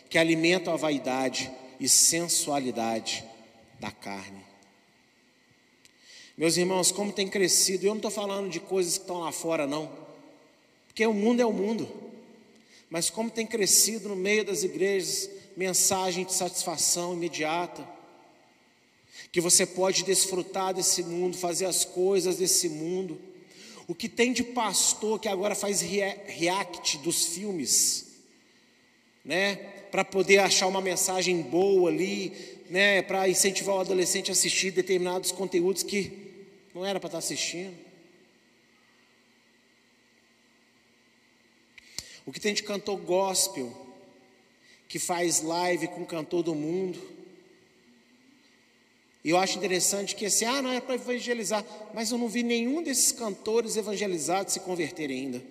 [0.09, 3.25] que alimenta a vaidade e sensualidade
[3.79, 4.45] da carne.
[6.37, 9.67] Meus irmãos, como tem crescido, eu não estou falando de coisas que estão lá fora,
[9.67, 9.91] não,
[10.87, 11.89] porque o mundo é o mundo,
[12.91, 17.87] mas como tem crescido no meio das igrejas mensagem de satisfação imediata,
[19.31, 23.21] que você pode desfrutar desse mundo, fazer as coisas desse mundo,
[23.87, 28.07] o que tem de pastor que agora faz react dos filmes,
[29.25, 29.57] né?
[29.91, 32.33] Para poder achar uma mensagem boa ali,
[32.69, 33.03] né?
[33.03, 36.13] Para incentivar o adolescente a assistir determinados conteúdos que
[36.75, 37.90] não era para estar tá assistindo.
[42.27, 43.73] O que tem de cantor gospel,
[44.89, 47.01] que faz live com cantor do mundo,
[49.23, 52.43] e eu acho interessante que assim, ah, não é para evangelizar, mas eu não vi
[52.43, 55.43] nenhum desses cantores evangelizados se converterem ainda.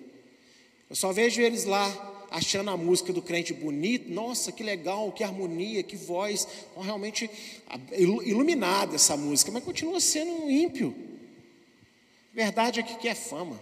[0.88, 5.22] Eu só vejo eles lá achando a música do crente bonita, nossa, que legal, que
[5.22, 6.46] harmonia, que voz,
[6.80, 7.30] realmente
[7.92, 10.94] iluminada essa música, mas continua sendo um ímpio.
[12.32, 13.60] Verdade é que quer fama.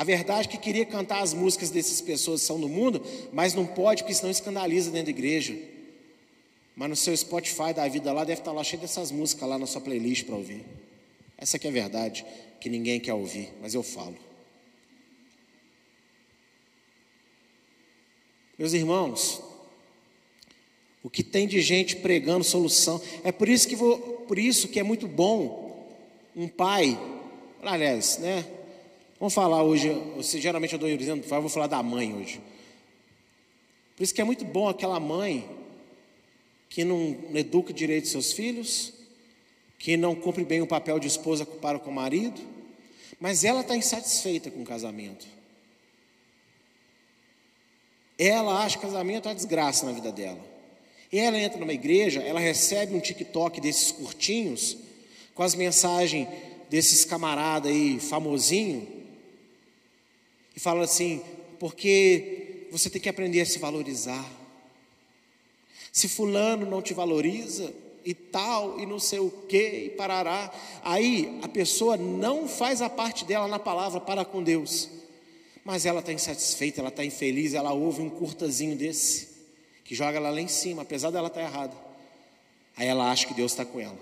[0.00, 3.52] A verdade é que queria cantar as músicas dessas pessoas que são do mundo, mas
[3.52, 5.54] não pode, porque senão escandaliza dentro da igreja.
[6.74, 9.66] Mas no seu Spotify da vida lá deve estar lá cheio dessas músicas lá na
[9.66, 10.64] sua playlist para ouvir.
[11.36, 12.24] Essa que é a verdade,
[12.62, 14.16] que ninguém quer ouvir, mas eu falo.
[18.58, 19.42] Meus irmãos,
[21.02, 24.80] o que tem de gente pregando solução, é por isso que vou, por isso que
[24.80, 25.86] é muito bom
[26.34, 26.98] um pai,
[27.62, 28.59] aliás, né?
[29.20, 29.94] Vamos falar hoje,
[30.40, 32.40] geralmente eu dou exemplo, vou falar da mãe hoje.
[33.94, 35.46] Por isso que é muito bom aquela mãe
[36.70, 38.94] que não educa direito seus filhos,
[39.78, 42.40] que não cumpre bem o papel de esposa para com o marido,
[43.20, 45.26] mas ela está insatisfeita com o casamento.
[48.18, 50.40] Ela acha que o casamento é uma desgraça na vida dela.
[51.12, 54.78] E ela entra numa igreja, ela recebe um TikTok desses curtinhos,
[55.34, 56.26] com as mensagens
[56.70, 58.99] desses camaradas aí, famosinho,
[60.54, 61.22] e fala assim:
[61.58, 64.24] porque você tem que aprender a se valorizar.
[65.92, 67.72] Se fulano não te valoriza
[68.04, 72.88] e tal, e não sei o que, e parará, aí a pessoa não faz a
[72.88, 74.88] parte dela na palavra para com Deus,
[75.64, 79.28] mas ela está insatisfeita, ela está infeliz, ela ouve um curtazinho desse,
[79.84, 81.76] que joga ela lá em cima, apesar dela estar tá errada.
[82.76, 83.98] Aí ela acha que Deus está com ela.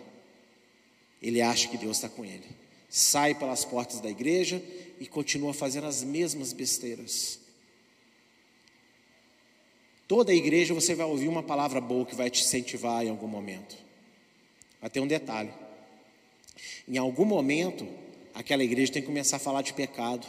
[1.20, 2.44] Ele acha que Deus está com ele.
[2.88, 4.62] Sai pelas portas da igreja
[5.00, 7.38] e continua fazendo as mesmas besteiras.
[10.06, 13.76] Toda igreja você vai ouvir uma palavra boa que vai te incentivar em algum momento.
[14.80, 15.50] Mas tem um detalhe:
[16.88, 17.86] em algum momento,
[18.34, 20.26] aquela igreja tem que começar a falar de pecado,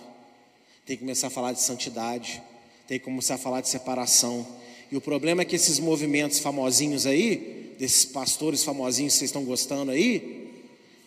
[0.86, 2.42] tem que começar a falar de santidade,
[2.88, 4.46] tem que começar a falar de separação.
[4.92, 9.46] E o problema é que esses movimentos famosinhos aí, desses pastores famosinhos que vocês estão
[9.46, 10.52] gostando aí,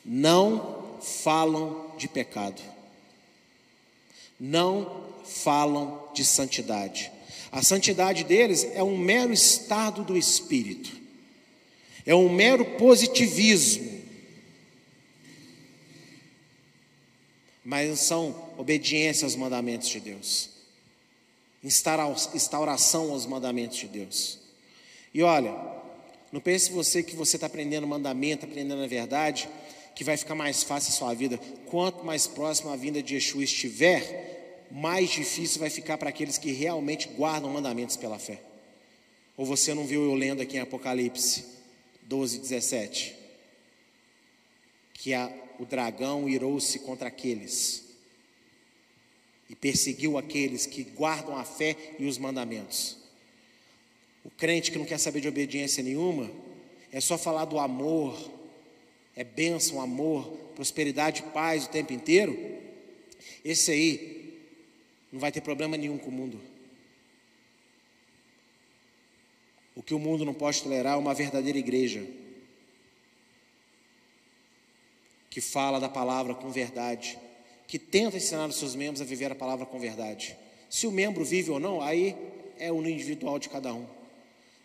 [0.05, 2.63] não falam de pecado,
[4.45, 7.12] não falam de santidade.
[7.53, 10.90] A santidade deles é um mero estado do espírito,
[12.05, 14.03] é um mero positivismo,
[17.64, 20.51] mas não são obediência aos mandamentos de Deus,
[21.62, 24.40] instauração aos mandamentos de Deus.
[25.14, 25.55] E olha,
[26.32, 29.49] não pense você que você está aprendendo mandamento, aprendendo a verdade,
[29.95, 31.38] que vai ficar mais fácil a sua vida.
[31.66, 36.53] Quanto mais próximo a vinda de Yeshua estiver, mais difícil vai ficar para aqueles que
[36.53, 38.40] realmente guardam mandamentos pela fé.
[39.36, 41.45] Ou você não viu eu lendo aqui em Apocalipse
[42.03, 43.16] 12, 17?
[44.95, 47.84] Que a, o dragão irou-se contra aqueles
[49.49, 52.97] e perseguiu aqueles que guardam a fé e os mandamentos.
[54.24, 56.30] O crente que não quer saber de obediência nenhuma,
[56.90, 58.16] é só falar do amor,
[59.15, 62.37] é bênção, amor, prosperidade, paz o tempo inteiro.
[63.45, 64.39] Esse aí
[65.13, 66.41] não vai ter problema nenhum com o mundo.
[69.75, 72.07] O que o mundo não pode tolerar é uma verdadeira igreja
[75.31, 77.19] que fala da palavra com verdade,
[77.67, 80.37] que tenta ensinar os seus membros a viver a palavra com verdade.
[80.69, 82.15] Se o membro vive ou não, aí
[82.59, 83.87] é o individual de cada um.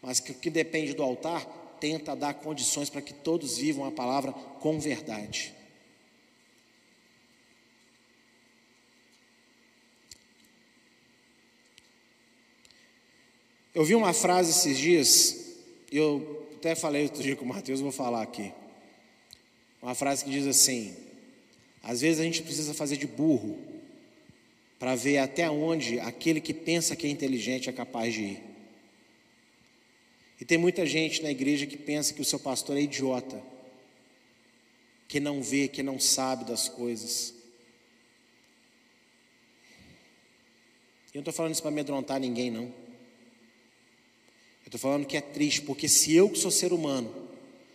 [0.01, 1.47] Mas que, que depende do altar,
[1.79, 5.53] tenta dar condições para que todos vivam a palavra com verdade.
[13.73, 15.55] Eu vi uma frase esses dias,
[15.91, 18.51] eu até falei outro dia com o Mateus, vou falar aqui.
[19.79, 20.95] Uma frase que diz assim:
[21.83, 23.57] às vezes a gente precisa fazer de burro
[24.79, 28.46] para ver até onde aquele que pensa que é inteligente é capaz de ir.
[30.39, 33.41] E tem muita gente na igreja que pensa que o seu pastor é idiota,
[35.07, 37.33] que não vê, que não sabe das coisas.
[41.13, 42.63] Eu não estou falando isso para amedrontar ninguém, não.
[42.63, 42.73] Eu
[44.67, 47.29] estou falando que é triste, porque se eu que sou ser humano,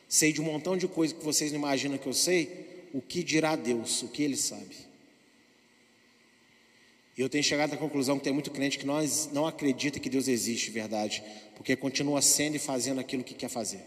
[0.09, 3.25] sei de um montão de coisas que vocês não imaginam que eu sei, o que
[3.25, 4.92] dirá Deus, o que Ele sabe.
[7.17, 10.09] E eu tenho chegado à conclusão que tem muito crente que nós não acredita que
[10.09, 11.23] Deus existe, verdade,
[11.55, 13.85] porque continua sendo e fazendo aquilo que quer fazer.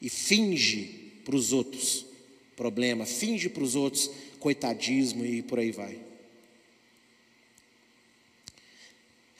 [0.00, 2.04] E finge para os outros
[2.54, 5.98] problema, finge para os outros coitadismo e por aí vai.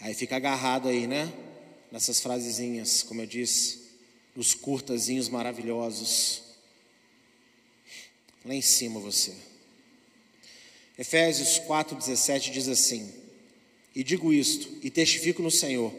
[0.01, 1.33] Aí fica agarrado aí, né?
[1.93, 3.85] Nessas frasezinhas, como eu disse,
[4.35, 6.43] nos curtazinhos maravilhosos.
[8.45, 9.54] Lá em cima você.
[10.99, 13.13] Efésios 4,17 diz assim:
[13.95, 15.93] E digo isto, e testifico no Senhor,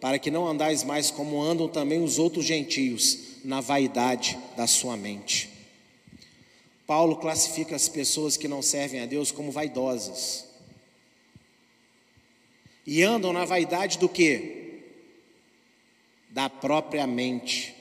[0.00, 4.96] para que não andais mais como andam também os outros gentios, na vaidade da sua
[4.96, 5.48] mente.
[6.86, 10.48] Paulo classifica as pessoas que não servem a Deus como vaidosas
[12.90, 14.80] e andam na vaidade do que?
[16.30, 17.74] Da própria mente.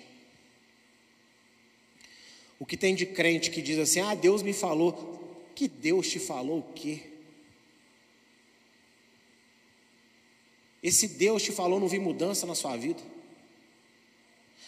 [2.59, 5.16] O que tem de crente que diz assim: Ah, Deus me falou.
[5.57, 7.01] Que Deus te falou o quê?
[10.83, 13.01] Esse Deus te falou, não vi mudança na sua vida?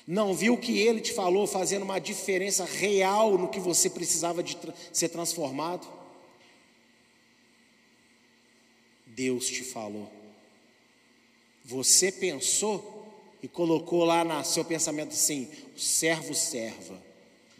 [0.08, 4.56] Não viu que Ele te falou fazendo uma diferença real no que você precisava de
[4.56, 5.88] tra ser transformado?
[9.06, 10.12] Deus te falou.
[11.64, 13.14] Você pensou
[13.44, 17.00] e colocou lá no seu pensamento assim: o servo serva.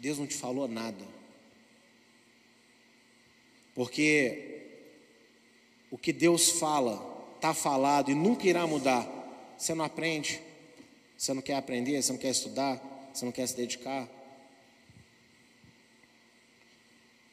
[0.00, 1.09] Deus não te falou nada.
[3.80, 4.60] Porque
[5.90, 7.00] o que Deus fala,
[7.36, 9.08] está falado e nunca irá mudar.
[9.56, 10.38] Você não aprende,
[11.16, 12.78] você não quer aprender, você não quer estudar,
[13.10, 14.06] você não quer se dedicar.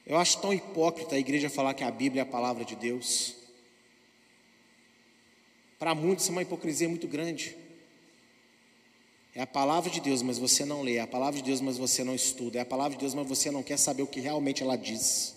[0.06, 3.36] Eu acho tão hipócrita a igreja falar que a Bíblia é a palavra de Deus.
[5.78, 7.58] Para muitos é uma hipocrisia muito grande.
[9.36, 10.96] É a palavra de Deus, mas você não lê.
[10.96, 12.60] É a palavra de Deus, mas você não estuda.
[12.60, 15.36] É a palavra de Deus, mas você não quer saber o que realmente ela diz.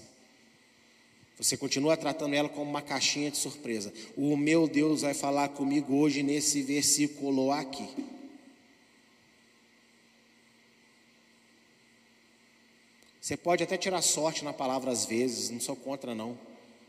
[1.40, 3.90] Você continua tratando ela como uma caixinha de surpresa.
[4.14, 7.88] O meu Deus vai falar comigo hoje nesse versículo aqui.
[13.18, 16.38] Você pode até tirar sorte na palavra às vezes, não sou contra não.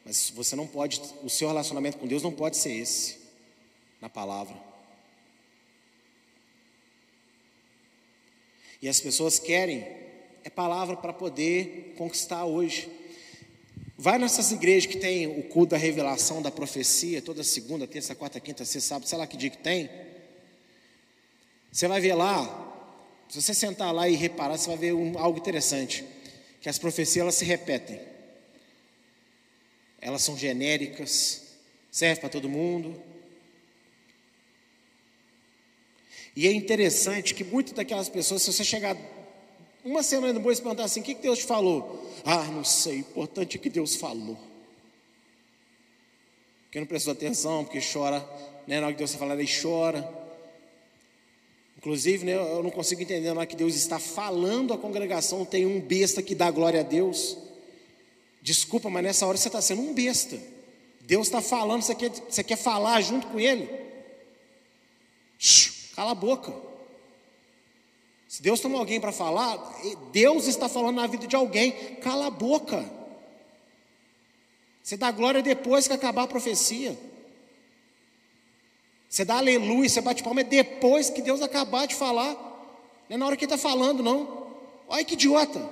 [0.03, 3.19] Mas você não pode, o seu relacionamento com Deus não pode ser esse
[4.01, 4.61] na palavra.
[8.81, 9.79] E as pessoas querem
[10.43, 13.00] é palavra para poder conquistar hoje.
[14.01, 18.39] Vai nessas igrejas que tem o culto da revelação, da profecia, toda segunda, terça, quarta,
[18.39, 19.91] quinta, sexta, sábado, sei lá que dia que tem.
[21.71, 22.43] Você vai ver lá,
[23.29, 26.03] se você sentar lá e reparar, você vai ver um, algo interessante,
[26.59, 28.01] que as profecias elas se repetem.
[30.01, 31.43] Elas são genéricas,
[31.91, 32.99] servem para todo mundo.
[36.35, 38.97] E é interessante que muitas daquelas pessoas, se você chegar
[39.83, 42.09] uma semana depois perguntar assim: o que Deus te falou?
[42.25, 44.37] Ah, não sei, o importante é que Deus falou.
[46.63, 48.19] Porque não prestou atenção, porque chora,
[48.65, 48.79] né?
[48.79, 50.21] Na hora que Deus está falando, ele chora.
[51.77, 55.65] Inclusive, né, eu não consigo entender na hora que Deus está falando à congregação, tem
[55.65, 57.37] um besta que dá glória a Deus.
[58.41, 60.39] Desculpa, mas nessa hora você está sendo um besta.
[61.01, 63.67] Deus está falando, você quer, você quer falar junto com Ele?
[65.95, 66.70] Cala a boca.
[68.31, 69.57] Se Deus toma alguém para falar,
[70.13, 72.89] Deus está falando na vida de alguém, cala a boca.
[74.81, 76.97] Você dá glória depois que acabar a profecia.
[79.09, 82.33] Você dá aleluia, você bate palma, é depois que Deus acabar de falar.
[83.09, 84.47] Não é na hora que ele está falando, não.
[84.87, 85.69] Olha que idiota.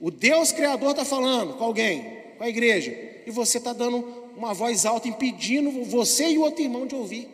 [0.00, 2.90] O Deus Criador está falando com alguém, com a igreja,
[3.24, 3.98] e você está dando
[4.36, 7.28] uma voz alta, impedindo você e o outro irmão de ouvir.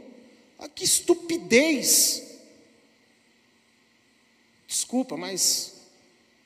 [0.58, 2.23] Olha que estupidez.
[4.74, 5.72] Desculpa, mas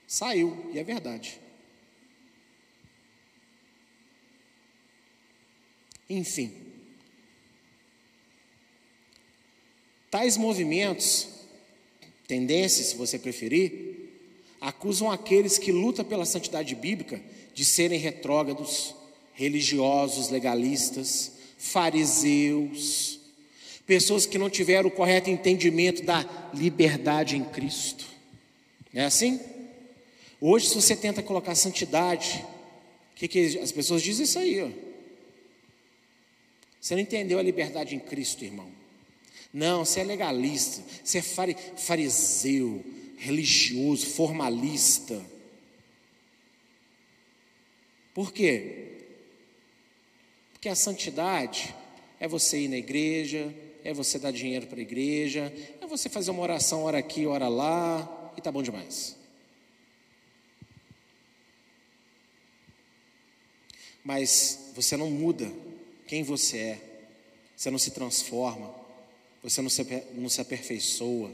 [0.07, 1.41] saiu, e é verdade.
[6.11, 6.53] Enfim,
[10.11, 11.26] tais movimentos,
[12.26, 14.11] tendências, se você preferir,
[14.61, 17.22] acusam aqueles que lutam pela santidade bíblica
[17.55, 18.95] de serem retrógrados,
[19.33, 23.20] religiosos, legalistas, fariseus,
[23.87, 28.18] pessoas que não tiveram o correto entendimento da liberdade em Cristo.
[28.95, 29.41] É assim?
[30.41, 32.45] Hoje, se você tenta colocar santidade,
[33.12, 34.62] o que, que as pessoas dizem isso aí?
[34.62, 34.70] Ó.
[36.80, 38.70] Você não entendeu a liberdade em Cristo, irmão.
[39.53, 42.84] Não, você é legalista, você é fariseu,
[43.16, 45.24] religioso, formalista.
[48.14, 48.89] Por quê?
[50.53, 51.74] Porque a santidade
[52.20, 53.53] é você ir na igreja,
[53.84, 57.49] é você dar dinheiro para a igreja, é você fazer uma oração, hora aqui, hora
[57.49, 59.16] lá, e tá bom demais.
[64.05, 65.53] Mas você não muda
[66.07, 67.05] quem você é,
[67.57, 68.72] você não se transforma,
[69.43, 69.84] você não se,
[70.14, 71.32] não se aperfeiçoa.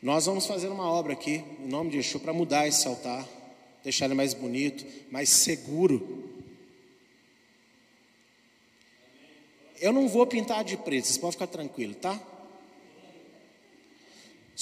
[0.00, 3.28] Nós vamos fazer uma obra aqui, em nome de Yeshua, para mudar esse altar,
[3.84, 6.32] deixar ele mais bonito, mais seguro.
[9.78, 12.31] Eu não vou pintar de preto, vocês podem ficar tranquilos, tá?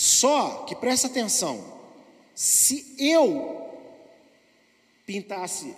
[0.00, 1.62] Só que presta atenção,
[2.34, 3.68] se eu
[5.04, 5.74] pintasse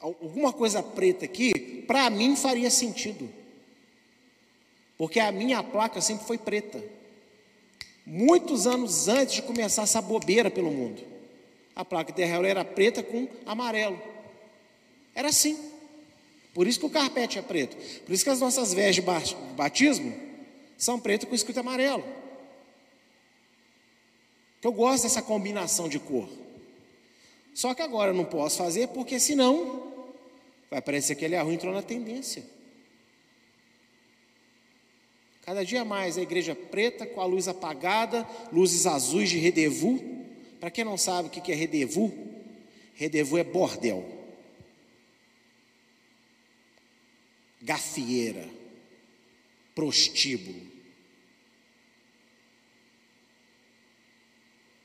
[0.00, 3.32] alguma coisa preta aqui, para mim faria sentido.
[4.98, 6.82] Porque a minha placa sempre foi preta.
[8.04, 11.00] Muitos anos antes de começar essa bobeira pelo mundo.
[11.76, 14.02] A placa de Israel era preta com amarelo.
[15.14, 15.56] Era assim.
[16.52, 17.76] Por isso que o carpete é preto.
[18.00, 20.12] Por isso que as nossas vestes de batismo
[20.76, 22.21] são pretas com escrito amarelo.
[24.62, 26.28] Que eu gosto dessa combinação de cor.
[27.52, 29.92] Só que agora eu não posso fazer porque senão
[30.70, 32.42] vai parecer que ele é ruim, entrou na tendência.
[35.42, 40.00] Cada dia mais a igreja preta com a luz apagada, luzes azuis de redevu.
[40.60, 42.10] Para quem não sabe o que é redevu,
[42.94, 44.08] redevu é bordel,
[47.60, 48.48] gafieira,
[49.74, 50.71] prostíbulo.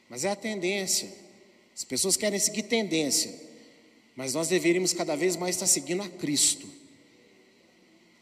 [0.09, 1.11] Mas é a tendência.
[1.75, 3.33] As pessoas querem seguir tendência.
[4.15, 6.67] Mas nós deveríamos cada vez mais estar seguindo a Cristo.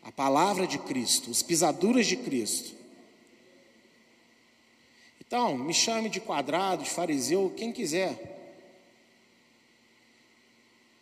[0.03, 2.75] A palavra de Cristo, os pisaduras de Cristo.
[5.25, 8.35] Então, me chame de quadrado, de fariseu, quem quiser.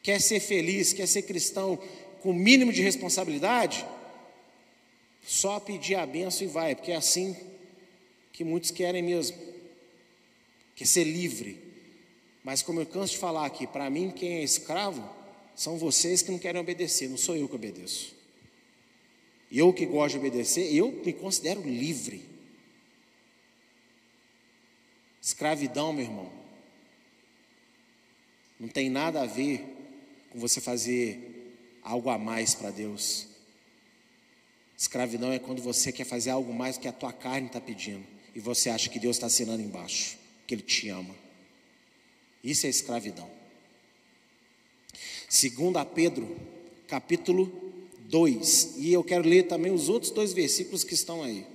[0.02, 1.78] Quer ser feliz, quer ser cristão
[2.22, 3.86] com o mínimo de responsabilidade?
[5.26, 7.36] Só pedir a benção e vai, porque é assim
[8.32, 9.53] que muitos querem mesmo.
[10.84, 11.58] Quer ser livre.
[12.44, 15.10] Mas como eu canso de falar aqui, para mim quem é escravo
[15.56, 18.14] são vocês que não querem obedecer, não sou eu que obedeço.
[19.50, 22.26] Eu que gosto de obedecer, eu me considero livre.
[25.22, 26.30] Escravidão, meu irmão,
[28.60, 29.64] não tem nada a ver
[30.32, 33.28] com você fazer algo a mais para Deus.
[34.78, 38.06] Escravidão é quando você quer fazer algo mais que a tua carne está pedindo
[38.36, 41.16] e você acha que Deus está assinando embaixo, que Ele te ama.
[42.44, 43.30] Isso é escravidão.
[45.30, 46.38] Segundo a Pedro,
[46.88, 47.74] capítulo
[48.10, 48.76] 2.
[48.78, 51.46] E eu quero ler também os outros dois versículos que estão aí.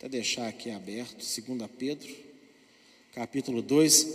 [0.00, 2.16] Vou deixar aqui aberto, 2 Pedro,
[3.12, 4.06] capítulo 2.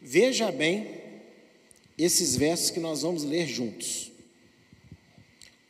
[0.00, 1.00] Veja bem
[1.96, 4.10] esses versos que nós vamos ler juntos.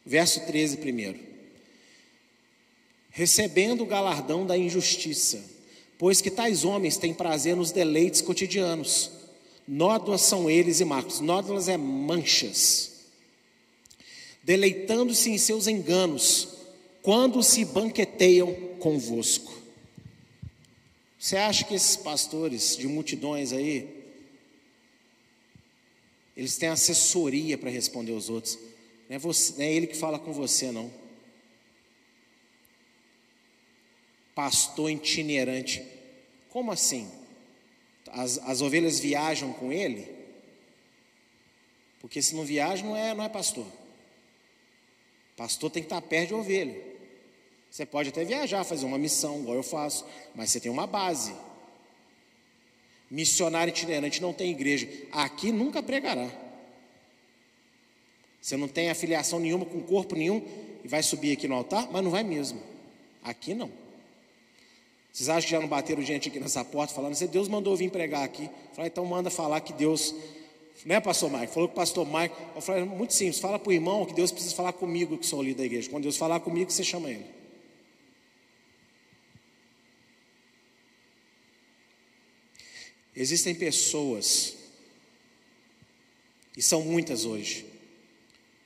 [0.07, 1.32] Verso 13 primeiro.
[3.13, 5.41] Recebendo o galardão da injustiça,
[5.97, 9.11] pois que tais homens têm prazer nos deleites cotidianos.
[9.69, 11.21] Nódoas são eles e marcos.
[11.21, 12.93] Nódoas é manchas
[14.43, 16.49] deleitando-se em seus enganos,
[17.01, 19.53] quando se banqueteiam convosco.
[21.19, 24.03] Você acha que esses pastores de multidões aí,
[26.37, 28.59] eles têm assessoria para responder aos outros?
[29.09, 30.91] Não é, você, não é ele que fala com você, não.
[34.35, 35.83] Pastor itinerante.
[36.49, 37.11] Como assim?
[38.11, 40.09] As, as ovelhas viajam com ele?
[42.01, 43.67] Porque se não viaja, não é, não é pastor.
[45.37, 46.93] Pastor tem que estar perto de ovelha.
[47.71, 50.05] Você pode até viajar, fazer uma missão, igual eu faço,
[50.35, 51.35] mas você tem uma base.
[53.11, 54.89] Missionário itinerante não tem igreja.
[55.11, 56.31] Aqui nunca pregará.
[58.41, 60.45] Você não tem afiliação nenhuma com corpo nenhum
[60.85, 62.61] e vai subir aqui no altar, mas não vai mesmo.
[63.23, 63.71] Aqui não.
[65.13, 67.91] Vocês acham que já não bateram gente aqui nessa porta falando assim, Deus mandou vir
[67.91, 68.49] pregar aqui?
[68.75, 70.15] Fala, então manda falar que Deus
[70.85, 71.53] né, pastor Mike?
[71.53, 72.35] Falou com o pastor Mike.
[72.55, 75.39] Eu falei, muito simples, fala para o irmão que Deus precisa falar comigo, que sou
[75.39, 75.89] o líder da igreja.
[75.89, 77.25] Quando Deus falar comigo, você chama ele.
[83.15, 84.57] Existem pessoas,
[86.57, 87.67] e são muitas hoje,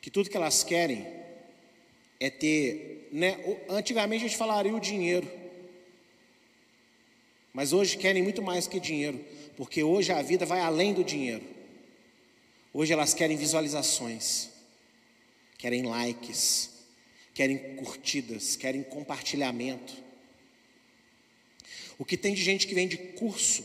[0.00, 1.04] que tudo que elas querem
[2.20, 3.36] é ter, né?
[3.68, 5.28] Antigamente a gente falaria o dinheiro,
[7.56, 9.18] mas hoje querem muito mais que dinheiro,
[9.56, 11.42] porque hoje a vida vai além do dinheiro.
[12.70, 14.50] Hoje elas querem visualizações,
[15.56, 16.68] querem likes,
[17.32, 19.94] querem curtidas, querem compartilhamento.
[21.98, 23.64] O que tem de gente que vende curso,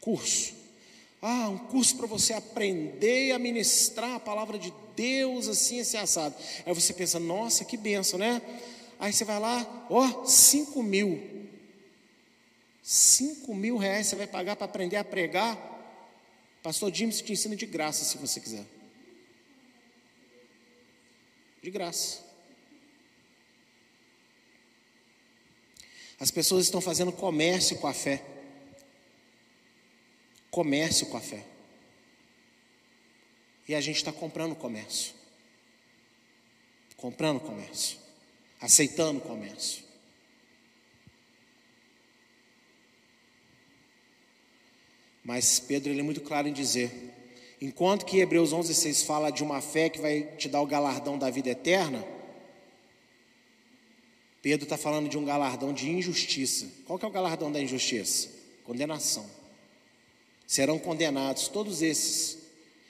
[0.00, 0.54] curso,
[1.22, 6.34] ah, um curso para você aprender a ministrar a palavra de Deus assim, assim, assado.
[6.66, 8.42] Aí você pensa, nossa, que benção, né?
[8.98, 11.37] Aí você vai lá, ó, cinco mil.
[12.90, 15.58] Cinco mil reais você vai pagar para aprender a pregar?
[16.62, 18.64] Pastor James te ensina de graça se você quiser.
[21.62, 22.24] De graça.
[26.18, 28.24] As pessoas estão fazendo comércio com a fé.
[30.50, 31.44] Comércio com a fé.
[33.68, 35.14] E a gente está comprando comércio.
[36.96, 37.98] Comprando comércio.
[38.58, 39.87] Aceitando comércio.
[45.28, 46.90] Mas Pedro ele é muito claro em dizer:
[47.60, 51.28] enquanto que Hebreus 11,6 fala de uma fé que vai te dar o galardão da
[51.28, 52.02] vida eterna,
[54.40, 56.66] Pedro está falando de um galardão de injustiça.
[56.86, 58.30] Qual que é o galardão da injustiça?
[58.64, 59.28] Condenação.
[60.46, 62.38] Serão condenados todos esses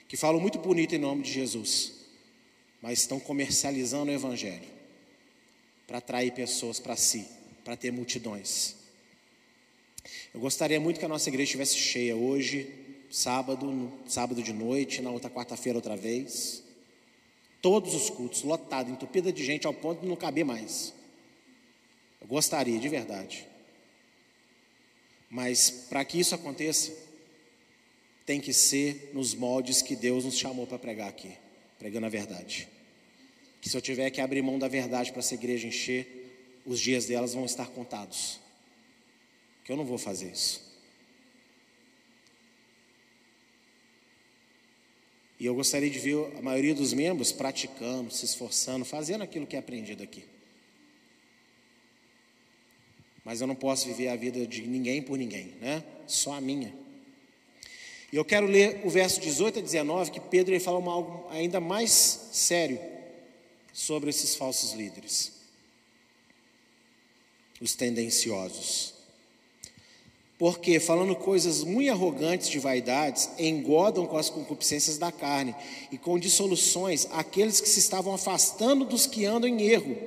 [0.07, 1.91] que falam muito bonito em nome de Jesus,
[2.81, 4.69] mas estão comercializando o Evangelho
[5.85, 7.27] para atrair pessoas para si,
[7.65, 8.78] para ter multidões.
[10.33, 12.69] Eu gostaria muito que a nossa igreja estivesse cheia hoje,
[13.09, 16.63] sábado, sábado de noite, na outra quarta-feira outra vez.
[17.61, 20.93] Todos os cultos, lotado, entupida de gente ao ponto de não caber mais.
[22.21, 23.47] Eu gostaria, de verdade.
[25.29, 26.91] Mas para que isso aconteça,
[28.25, 31.31] tem que ser nos moldes que Deus nos chamou para pregar aqui,
[31.79, 32.67] pregando a verdade.
[33.59, 37.07] Que se eu tiver que abrir mão da verdade para essa igreja encher, os dias
[37.07, 38.39] delas vão estar contados
[39.69, 40.67] que eu não vou fazer isso.
[45.39, 49.55] E eu gostaria de ver a maioria dos membros praticando, se esforçando, fazendo aquilo que
[49.55, 50.25] é aprendido aqui.
[53.23, 55.83] Mas eu não posso viver a vida de ninguém por ninguém, né?
[56.07, 56.75] Só a minha.
[58.11, 61.59] E eu quero ler o verso 18 a 19, que Pedro ele fala algo ainda
[61.59, 61.91] mais
[62.31, 62.79] sério.
[63.71, 65.31] sobre esses falsos líderes,
[67.61, 68.98] os tendenciosos.
[70.39, 75.53] Porque, falando coisas muito arrogantes de vaidades, engodam com as concupiscências da carne
[75.91, 79.97] e com dissoluções aqueles que se estavam afastando dos que andam em erro,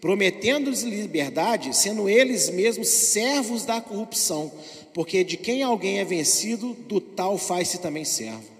[0.00, 4.50] prometendo-lhes liberdade, sendo eles mesmos servos da corrupção,
[4.94, 8.54] porque de quem alguém é vencido, do tal faz-se também servo.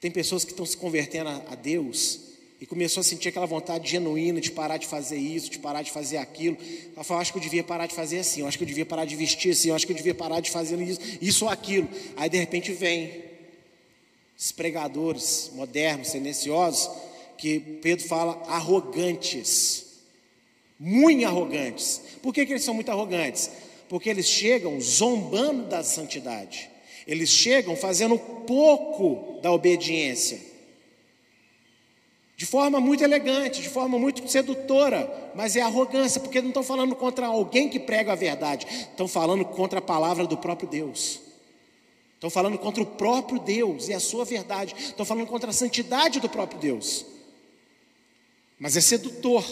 [0.00, 2.29] Tem pessoas que estão se convertendo a Deus
[2.60, 5.90] e começou a sentir aquela vontade genuína de parar de fazer isso, de parar de
[5.90, 6.58] fazer aquilo.
[6.94, 8.84] Ela falou: acho que eu devia parar de fazer assim, eu acho que eu devia
[8.84, 11.50] parar de vestir assim, eu acho que eu devia parar de fazer isso, isso ou
[11.50, 11.88] aquilo.
[12.16, 13.24] Aí de repente vem
[14.38, 16.90] os pregadores modernos, tendenciosos,
[17.38, 19.86] que Pedro fala arrogantes,
[20.78, 22.02] muito arrogantes.
[22.22, 23.50] Por que, que eles são muito arrogantes?
[23.88, 26.68] Porque eles chegam zombando da santidade,
[27.06, 30.49] eles chegam fazendo pouco da obediência
[32.40, 36.96] de forma muito elegante, de forma muito sedutora, mas é arrogância, porque não estão falando
[36.96, 41.20] contra alguém que prega a verdade, estão falando contra a palavra do próprio Deus.
[42.14, 44.74] Estão falando contra o próprio Deus e a sua verdade.
[44.74, 47.04] Estão falando contra a santidade do próprio Deus.
[48.58, 49.44] Mas é sedutor.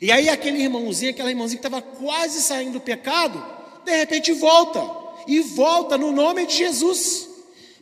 [0.00, 3.40] E aí aquele irmãozinho, aquela irmãzinha que estava quase saindo do pecado,
[3.84, 4.80] de repente volta.
[5.28, 7.31] E volta no nome de Jesus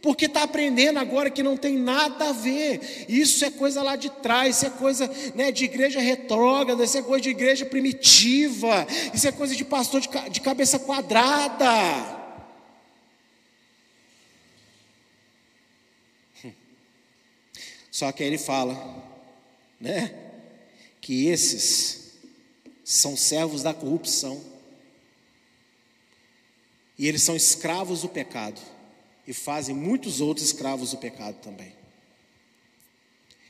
[0.03, 3.07] porque está aprendendo agora que não tem nada a ver.
[3.09, 7.03] Isso é coisa lá de trás, isso é coisa né, de igreja retrógrada, isso é
[7.03, 12.19] coisa de igreja primitiva, isso é coisa de pastor de, cabeça quadrada.
[17.91, 18.75] Só que aí ele fala,
[19.79, 20.15] né,
[21.01, 22.15] que esses
[22.83, 24.41] são servos da corrupção
[26.99, 28.61] e eles são escravos do pecado
[29.31, 31.73] e fazem muitos outros escravos do pecado também.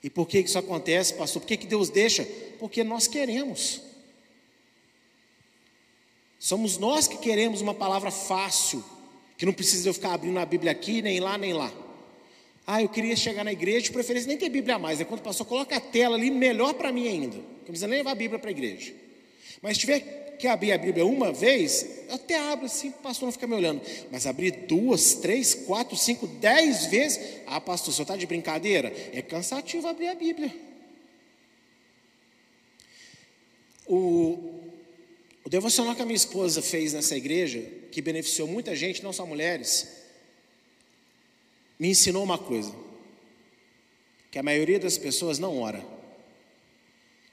[0.03, 1.41] E por que isso acontece, pastor?
[1.41, 2.23] Por que, que Deus deixa?
[2.59, 3.81] Porque nós queremos.
[6.39, 8.85] Somos nós que queremos uma palavra fácil,
[9.39, 11.73] que não precisa eu ficar abrindo a Bíblia aqui, nem lá, nem lá.
[12.67, 15.01] Ah, eu queria chegar na igreja, de preferência nem ter Bíblia mais.
[15.01, 17.39] É quando o pastor coloca a tela ali, melhor para mim ainda.
[17.39, 18.93] Não precisa nem levar a Bíblia para a igreja.
[19.63, 23.27] Mas se tiver que abrir a Bíblia uma vez, eu até abro assim, o pastor
[23.27, 23.83] não fica me olhando.
[24.11, 28.91] Mas abrir duas, três, quatro, cinco, dez vezes, ah, pastor, senhor está de brincadeira?
[29.13, 30.53] É cansativo abrir a Bíblia.
[33.87, 34.63] O,
[35.45, 37.61] o devocional que a minha esposa fez nessa igreja,
[37.93, 39.89] que beneficiou muita gente, não só mulheres,
[41.79, 42.75] me ensinou uma coisa:
[44.31, 45.85] que a maioria das pessoas não ora,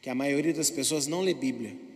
[0.02, 1.87] que a maioria das pessoas não lê Bíblia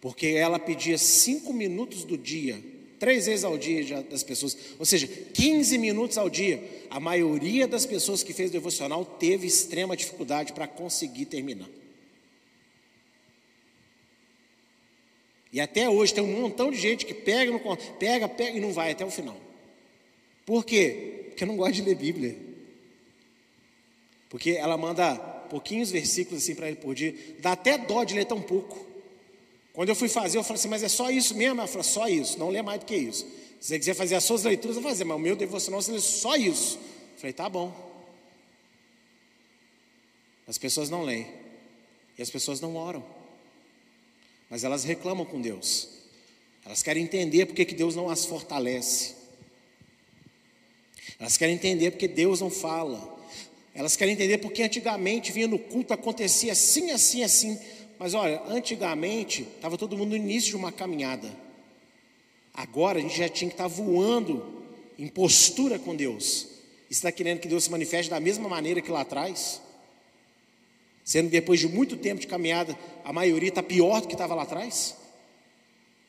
[0.00, 2.62] porque ela pedia cinco minutos do dia,
[2.98, 6.62] três vezes ao dia das pessoas, ou seja, 15 minutos ao dia.
[6.88, 11.68] A maioria das pessoas que fez devocional teve extrema dificuldade para conseguir terminar.
[15.52, 17.52] E até hoje tem um montão de gente que pega,
[17.98, 19.36] pega, pega e não vai até o final.
[20.46, 21.24] Por quê?
[21.28, 22.36] Porque não gosta de ler Bíblia.
[24.28, 25.16] Porque ela manda
[25.50, 27.14] pouquinhos versículos assim para ele por dia.
[27.40, 28.89] Dá até dó de ler tão pouco.
[29.80, 31.58] Quando eu fui fazer, eu falei assim, mas é só isso mesmo?
[31.58, 33.24] Ela falou, só isso, não lê mais do que isso.
[33.58, 35.90] Se você quiser fazer as suas leituras, eu vou fazer, mas o meu devocional você
[35.90, 36.76] lê só isso.
[36.76, 37.74] Eu falei, tá bom.
[40.46, 41.26] As pessoas não leem.
[42.18, 43.02] E as pessoas não oram.
[44.50, 45.88] Mas elas reclamam com Deus.
[46.62, 49.14] Elas querem entender porque que Deus não as fortalece.
[51.18, 53.18] Elas querem entender porque Deus não fala.
[53.74, 57.58] Elas querem entender porque antigamente vinha no culto, acontecia assim, assim, assim.
[58.00, 61.30] Mas olha, antigamente estava todo mundo no início de uma caminhada.
[62.54, 64.64] Agora a gente já tinha que estar tá voando
[64.98, 66.48] em postura com Deus.
[66.88, 69.60] Está querendo que Deus se manifeste da mesma maneira que lá atrás?
[71.04, 72.74] Sendo que depois de muito tempo de caminhada,
[73.04, 74.96] a maioria está pior do que estava lá atrás?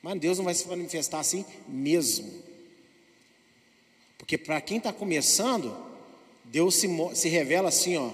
[0.01, 2.31] Mas Deus não vai se manifestar assim mesmo.
[4.17, 5.75] Porque para quem está começando,
[6.45, 8.11] Deus se, se revela assim, ó,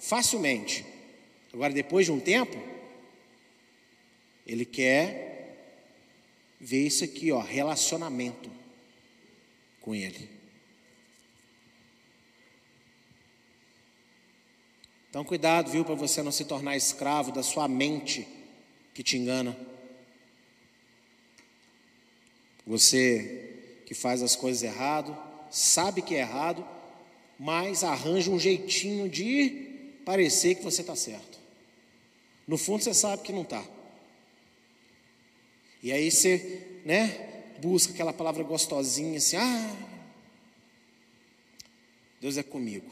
[0.00, 0.84] facilmente.
[1.52, 2.71] Agora, depois de um tempo,
[4.46, 5.32] ele quer
[6.60, 8.50] ver isso aqui, ó, relacionamento
[9.80, 10.30] com Ele.
[15.10, 18.26] Então, cuidado, viu, para você não se tornar escravo da sua mente
[18.94, 19.54] que te engana.
[22.66, 25.16] Você que faz as coisas errado,
[25.50, 26.66] sabe que é errado,
[27.38, 31.38] mas arranja um jeitinho de parecer que você está certo.
[32.46, 33.62] No fundo, você sabe que não está.
[35.82, 39.76] E aí você, né, busca aquela palavra gostosinha assim, ah,
[42.20, 42.90] Deus é comigo.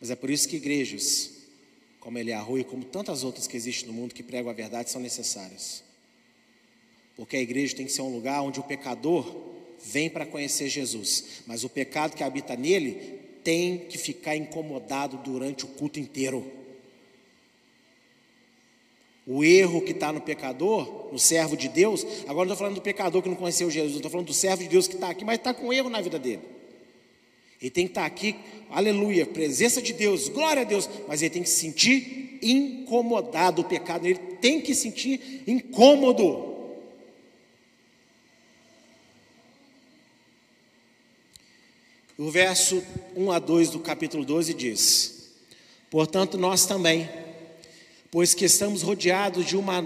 [0.00, 1.30] Mas é por isso que igrejas,
[1.98, 4.90] como ele Rua e como tantas outras que existem no mundo que pregam a verdade,
[4.90, 5.82] são necessárias.
[7.16, 9.52] Porque a igreja tem que ser um lugar onde o pecador
[9.84, 15.64] vem para conhecer Jesus, mas o pecado que habita nele tem que ficar incomodado durante
[15.64, 16.50] o culto inteiro.
[19.26, 22.82] O erro que está no pecador, no servo de Deus, agora não estou falando do
[22.82, 25.38] pecador que não conheceu Jesus, estou falando do servo de Deus que está aqui, mas
[25.38, 26.42] está com erro na vida dele.
[27.60, 28.36] Ele tem que estar tá aqui,
[28.68, 33.64] aleluia, presença de Deus, glória a Deus, mas ele tem que se sentir incomodado, o
[33.64, 36.52] pecado, ele tem que sentir incômodo.
[42.18, 42.84] O verso
[43.16, 45.30] 1 a 2 do capítulo 12 diz:
[45.90, 47.08] Portanto, nós também,
[48.14, 49.84] pois que estamos rodeados de uma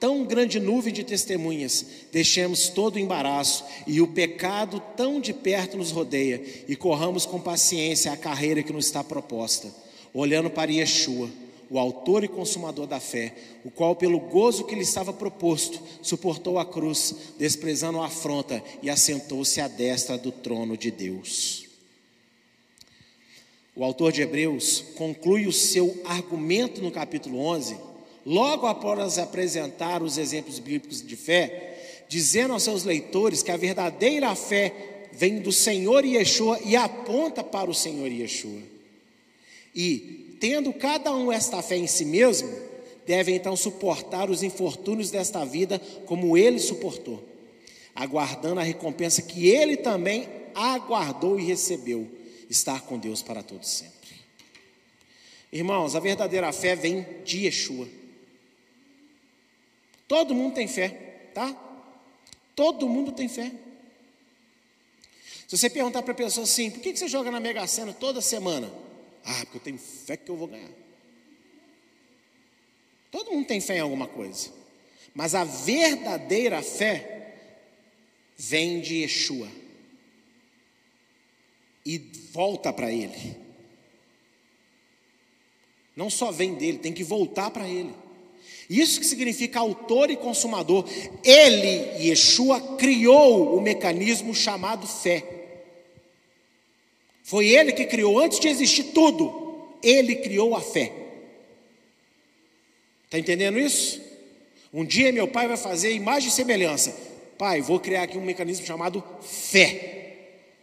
[0.00, 5.76] tão grande nuvem de testemunhas, deixemos todo o embaraço e o pecado tão de perto
[5.76, 9.70] nos rodeia e corramos com paciência a carreira que nos está proposta,
[10.14, 11.28] olhando para Yeshua,
[11.68, 16.58] o autor e consumador da fé, o qual, pelo gozo que lhe estava proposto, suportou
[16.58, 21.67] a cruz, desprezando a afronta e assentou-se à destra do trono de Deus.
[23.78, 27.76] O autor de Hebreus conclui o seu argumento no capítulo 11,
[28.26, 34.34] logo após apresentar os exemplos bíblicos de fé, dizendo aos seus leitores que a verdadeira
[34.34, 38.60] fé vem do Senhor Yeshua e aponta para o Senhor Yeshua.
[39.72, 42.52] E, tendo cada um esta fé em si mesmo,
[43.06, 47.22] deve então suportar os infortúnios desta vida como ele suportou,
[47.94, 52.17] aguardando a recompensa que ele também aguardou e recebeu
[52.48, 54.08] estar com Deus para todo sempre.
[55.52, 57.88] Irmãos, a verdadeira fé vem de Yeshua.
[60.06, 60.88] Todo mundo tem fé,
[61.34, 61.54] tá?
[62.54, 63.52] Todo mundo tem fé.
[65.46, 68.20] Se você perguntar para a pessoa assim, por que você joga na Mega Sena toda
[68.20, 68.70] semana?
[69.24, 70.70] Ah, porque eu tenho fé que eu vou ganhar.
[73.10, 74.50] Todo mundo tem fé em alguma coisa.
[75.14, 77.34] Mas a verdadeira fé
[78.36, 79.48] vem de Yeshua
[81.84, 81.98] e
[82.32, 83.36] volta para Ele.
[85.96, 87.92] Não só vem dele, tem que voltar para Ele.
[88.68, 90.84] Isso que significa autor e consumador.
[91.24, 95.24] Ele, Yeshua, criou o mecanismo chamado fé.
[97.24, 100.92] Foi ele que criou, antes de existir tudo, ele criou a fé.
[103.04, 104.00] Está entendendo isso?
[104.72, 106.94] Um dia meu pai vai fazer imagem e semelhança.
[107.38, 109.97] Pai, vou criar aqui um mecanismo chamado fé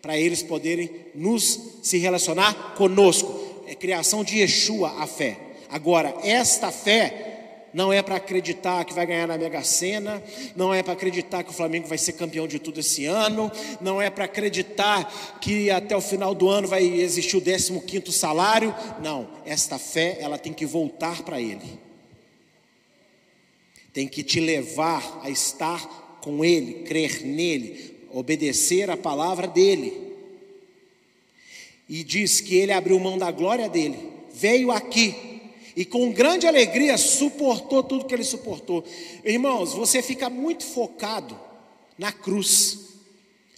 [0.05, 3.63] para eles poderem nos se relacionar conosco.
[3.65, 5.35] É criação de Yeshua a fé.
[5.67, 10.21] Agora, esta fé não é para acreditar que vai ganhar na Mega Sena,
[10.55, 13.51] não é para acreditar que o Flamengo vai ser campeão de tudo esse ano,
[13.81, 18.75] não é para acreditar que até o final do ano vai existir o 15 salário.
[19.01, 21.79] Não, esta fé, ela tem que voltar para ele.
[23.91, 30.15] Tem que te levar a estar com ele, crer nele, obedecer a palavra dele.
[31.87, 33.99] E diz que ele abriu mão da glória dele,
[34.33, 35.13] veio aqui
[35.75, 38.83] e com grande alegria suportou tudo que ele suportou.
[39.23, 41.37] Irmãos, você fica muito focado
[41.97, 42.79] na cruz.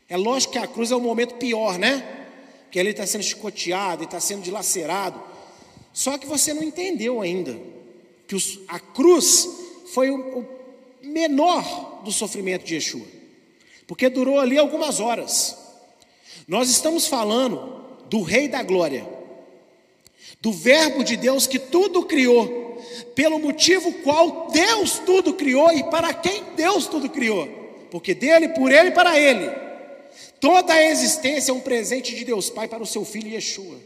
[0.09, 2.25] É lógico que a cruz é o momento pior, né?
[2.71, 5.21] Que ele está sendo chicoteado, está sendo dilacerado.
[5.93, 7.57] Só que você não entendeu ainda
[8.27, 8.35] que
[8.67, 9.47] a cruz
[9.93, 10.43] foi o
[11.03, 13.16] menor do sofrimento de Yeshua
[13.87, 15.57] porque durou ali algumas horas.
[16.47, 19.07] Nós estamos falando do Rei da Glória,
[20.41, 22.83] do Verbo de Deus que tudo criou,
[23.15, 27.47] pelo motivo qual Deus tudo criou e para quem Deus tudo criou,
[27.89, 29.49] porque dele, por ele e para ele.
[30.39, 33.77] Toda a existência é um presente de Deus Pai para o seu filho Yeshua.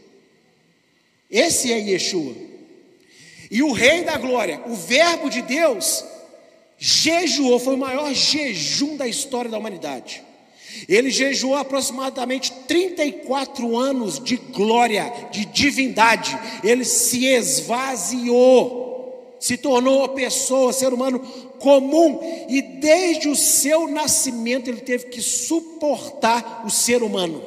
[1.30, 2.34] Esse é Yeshua.
[3.50, 6.04] E o Rei da Glória, o Verbo de Deus,
[6.84, 10.20] jejuou, foi o maior jejum da história da humanidade.
[10.88, 16.36] Ele jejuou aproximadamente 34 anos de glória, de divindade.
[16.64, 18.18] Ele se esvaziou,
[19.38, 21.20] se tornou pessoa, ser humano
[21.60, 22.18] comum,
[22.48, 27.44] e desde o seu nascimento ele teve que suportar o ser humano.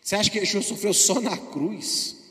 [0.00, 2.25] Você acha que Yeshua sofreu só na cruz?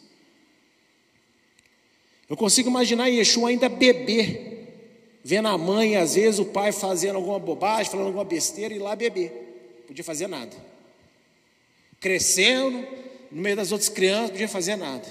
[2.29, 7.39] Eu consigo imaginar Yeshua ainda beber, vendo a mãe, às vezes o pai fazendo alguma
[7.39, 9.83] bobagem, falando alguma besteira e lá beber.
[9.85, 10.55] Podia fazer nada.
[11.99, 12.85] Crescendo,
[13.31, 15.05] no meio das outras crianças, podia fazer nada.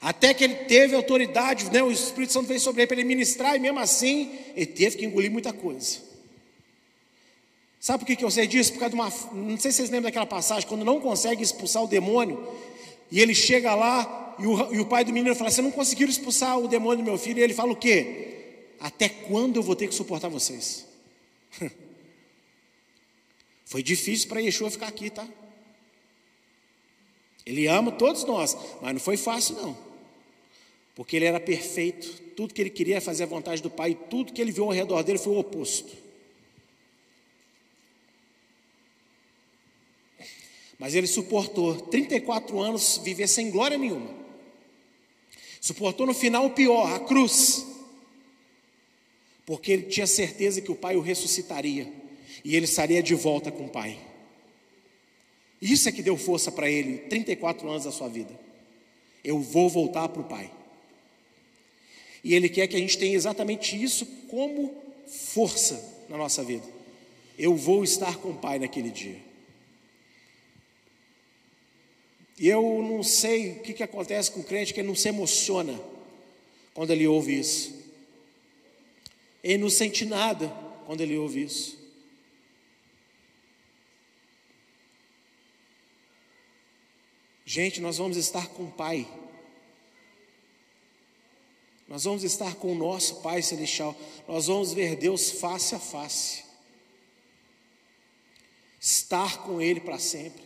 [0.00, 3.56] Até que ele teve autoridade, né, o Espírito Santo veio sobre ele para ele ministrar,
[3.56, 5.98] e mesmo assim, ele teve que engolir muita coisa.
[7.80, 8.72] Sabe por que, que eu sei disso?
[8.72, 9.12] Por causa de uma.
[9.32, 12.46] Não sei se vocês lembram daquela passagem, quando não consegue expulsar o demônio,
[13.10, 16.10] e ele chega lá, e o, e o pai do menino fala: Você não conseguiram
[16.10, 17.38] expulsar o demônio do meu filho?
[17.38, 18.74] E ele fala o quê?
[18.78, 20.86] Até quando eu vou ter que suportar vocês?
[23.64, 25.26] Foi difícil para Yeshua ficar aqui, tá?
[27.44, 29.78] Ele ama todos nós, mas não foi fácil, não.
[30.96, 34.40] Porque ele era perfeito, tudo que ele queria fazer a vontade do Pai, tudo que
[34.40, 35.92] ele viu ao redor dele foi o oposto.
[40.78, 44.25] Mas ele suportou 34 anos viver sem glória nenhuma.
[45.66, 47.66] Suportou no final o pior, a cruz.
[49.44, 51.92] Porque ele tinha certeza que o Pai o ressuscitaria
[52.44, 53.98] e ele estaria de volta com o Pai.
[55.60, 58.32] Isso é que deu força para ele, 34 anos da sua vida.
[59.24, 60.52] Eu vou voltar para o Pai.
[62.22, 64.72] E ele quer que a gente tenha exatamente isso como
[65.08, 66.66] força na nossa vida.
[67.36, 69.18] Eu vou estar com o Pai naquele dia.
[72.38, 75.08] E eu não sei o que, que acontece com o crente que ele não se
[75.08, 75.80] emociona
[76.74, 77.74] quando ele ouve isso.
[79.42, 80.48] Ele não sente nada
[80.84, 81.78] quando ele ouve isso.
[87.44, 89.08] Gente, nós vamos estar com o Pai.
[91.88, 93.96] Nós vamos estar com o nosso Pai Celestial.
[94.26, 96.44] Nós vamos ver Deus face a face.
[98.80, 100.45] Estar com Ele para sempre.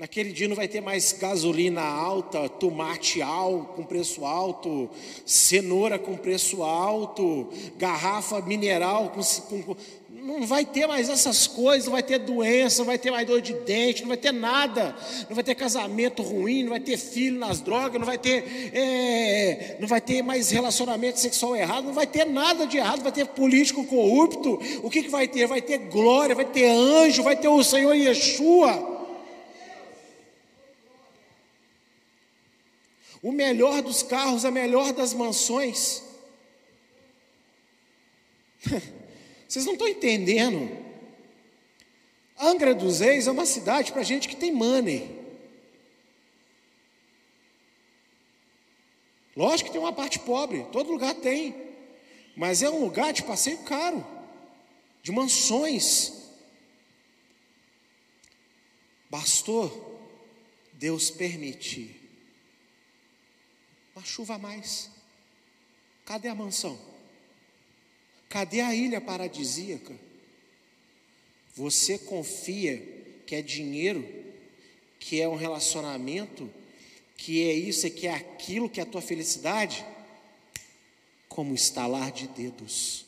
[0.00, 4.88] Naquele dia não vai ter mais gasolina alta, tomate alto, com preço alto,
[5.26, 9.20] cenoura com preço alto, garrafa mineral com,
[9.62, 9.76] com,
[10.08, 13.42] não vai ter mais essas coisas, não vai ter doença, não vai ter mais dor
[13.42, 14.96] de dente, não vai ter nada,
[15.28, 19.76] não vai ter casamento ruim, não vai ter filho nas drogas, não vai ter, é,
[19.80, 23.26] não vai ter mais relacionamento sexual errado, não vai ter nada de errado, vai ter
[23.26, 24.58] político corrupto.
[24.82, 25.46] O que, que vai ter?
[25.46, 28.98] Vai ter glória, vai ter anjo, vai ter o Senhor Yeshua.
[33.22, 36.02] O melhor dos carros, a melhor das mansões.
[39.48, 40.78] Vocês não estão entendendo.
[42.38, 45.18] Angra dos Reis é uma cidade para gente que tem money.
[49.36, 51.54] Lógico que tem uma parte pobre, todo lugar tem.
[52.34, 54.06] Mas é um lugar de passeio caro,
[55.02, 56.12] de mansões.
[59.10, 60.00] Bastou
[60.72, 61.99] Deus permitir
[64.00, 64.90] uma chuva a mais.
[66.06, 66.78] Cadê a mansão?
[68.30, 69.94] Cadê a ilha paradisíaca?
[71.54, 72.78] Você confia
[73.26, 74.08] que é dinheiro,
[74.98, 76.50] que é um relacionamento,
[77.16, 79.84] que é isso e que é aquilo que é a tua felicidade?
[81.28, 83.04] Como estalar de dedos,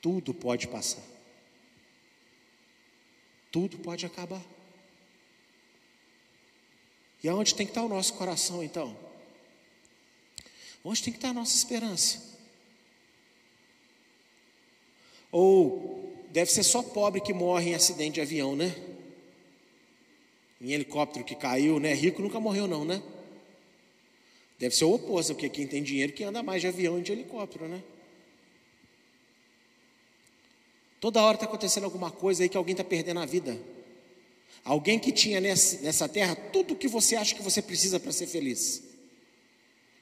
[0.00, 1.02] tudo pode passar,
[3.50, 4.42] tudo pode acabar.
[7.22, 9.11] E aonde tem que estar o nosso coração então?
[10.84, 12.20] Onde tem que estar a nossa esperança?
[15.30, 18.74] Ou deve ser só pobre que morre em acidente de avião, né?
[20.60, 21.94] Em helicóptero que caiu, né?
[21.94, 23.02] Rico nunca morreu, não, né?
[24.58, 27.12] Deve ser o oposto, porque quem tem dinheiro que anda mais de avião e de
[27.12, 27.82] helicóptero, né?
[31.00, 33.58] Toda hora está acontecendo alguma coisa aí que alguém está perdendo a vida.
[34.64, 38.28] Alguém que tinha nessa terra tudo o que você acha que você precisa para ser
[38.28, 38.91] feliz.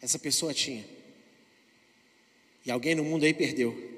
[0.01, 0.85] Essa pessoa tinha.
[2.65, 3.91] E alguém no mundo aí perdeu.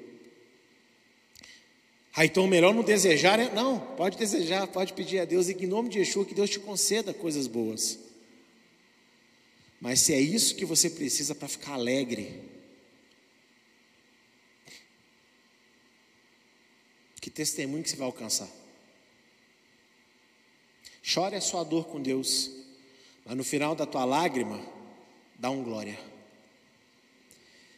[2.15, 3.49] Ah, então melhor não desejar, né?
[3.53, 6.49] Não, pode desejar, pode pedir a Deus, e que em nome de Yeshua, que Deus
[6.49, 7.99] te conceda coisas boas.
[9.81, 12.41] Mas se é isso que você precisa para ficar alegre,
[17.19, 18.49] que testemunho que você vai alcançar?
[21.01, 22.49] Chore a sua dor com Deus,
[23.25, 24.63] mas no final da tua lágrima,
[25.43, 25.99] dá um glória.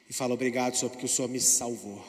[0.07, 2.05] E fala obrigado, Senhor, porque o Senhor me salvou.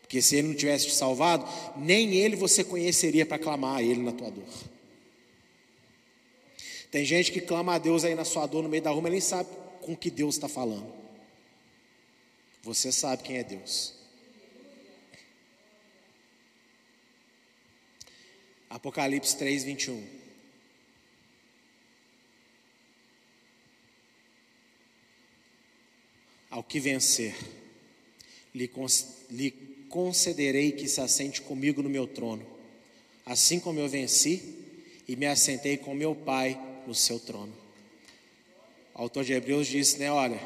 [0.00, 1.44] Porque se Ele não tivesse te salvado,
[1.76, 4.48] nem Ele você conheceria para clamar a Ele na tua dor.
[6.90, 9.12] Tem gente que clama a Deus aí na sua dor, no meio da rua, mas
[9.12, 9.50] nem sabe
[9.82, 10.90] com que Deus está falando.
[12.62, 13.92] Você sabe quem é Deus.
[18.70, 20.19] Apocalipse 3, 21.
[26.50, 27.34] Ao que vencer,
[28.54, 28.68] lhe,
[29.88, 32.44] concederei que se assente comigo no meu trono,
[33.24, 34.42] assim como eu venci
[35.06, 37.54] e me assentei com meu Pai no seu trono.
[38.94, 40.40] O autor de Hebreus disse, né, olha,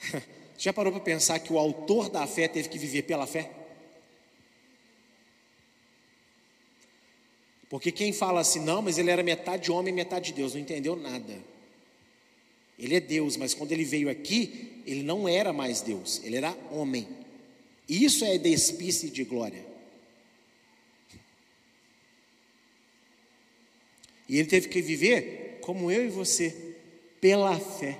[0.58, 3.48] Já parou para pensar que o autor da fé teve que viver pela fé?
[7.68, 10.96] Porque quem fala assim, não, mas ele era metade homem e metade Deus, não entendeu
[10.96, 11.38] nada.
[12.78, 16.56] Ele é Deus, mas quando ele veio aqui, ele não era mais Deus, ele era
[16.70, 17.06] homem.
[17.88, 19.64] Isso é despície de glória.
[24.28, 26.54] E ele teve que viver como eu e você,
[27.20, 27.98] pela fé.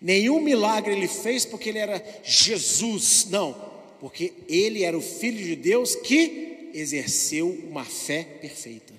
[0.00, 3.54] Nenhum milagre ele fez porque ele era Jesus, não,
[4.00, 8.92] porque ele era o Filho de Deus que exerceu uma fé perfeita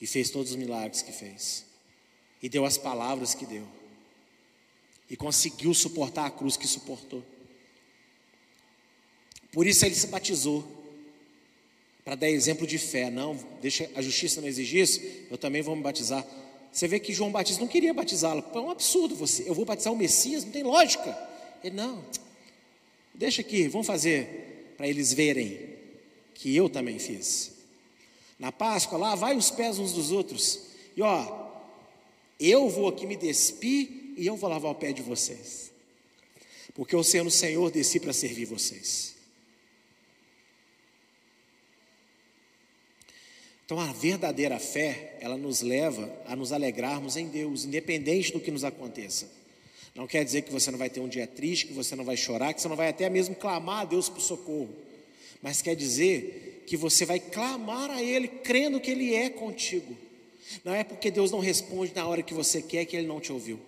[0.00, 1.64] e fez todos os milagres que fez,
[2.42, 3.66] e deu as palavras que deu,
[5.08, 7.22] e conseguiu suportar a cruz que suportou.
[9.52, 10.82] Por isso ele se batizou,
[12.04, 13.10] para dar exemplo de fé.
[13.10, 16.26] Não, deixa a justiça não exigir isso, eu também vou me batizar.
[16.72, 18.44] Você vê que João Batista não queria batizá-lo.
[18.54, 19.48] É um absurdo você.
[19.48, 21.16] Eu vou batizar o Messias, não tem lógica.
[21.62, 22.02] Ele, não,
[23.14, 25.76] deixa aqui, vamos fazer para eles verem
[26.34, 27.52] que eu também fiz.
[28.38, 30.60] Na Páscoa, lá, vai os pés uns dos outros.
[30.96, 31.41] E ó,
[32.50, 35.70] eu vou aqui me despir e eu vou lavar o pé de vocês.
[36.74, 39.14] Porque eu sendo o Senhor desci para servir vocês.
[43.64, 48.50] Então a verdadeira fé, ela nos leva a nos alegrarmos em Deus, independente do que
[48.50, 49.30] nos aconteça.
[49.94, 52.16] Não quer dizer que você não vai ter um dia triste, que você não vai
[52.16, 54.74] chorar, que você não vai até mesmo clamar a Deus por socorro.
[55.42, 59.96] Mas quer dizer que você vai clamar a Ele, crendo que Ele é contigo.
[60.64, 63.32] Não é porque Deus não responde na hora que você quer que Ele não te
[63.32, 63.58] ouviu.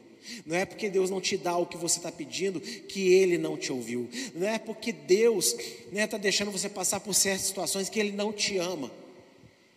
[0.47, 3.57] Não é porque Deus não te dá o que você está pedindo que Ele não
[3.57, 4.09] te ouviu.
[4.35, 8.13] Não é porque Deus está né, tá deixando você passar por certas situações que Ele
[8.13, 8.91] não te ama.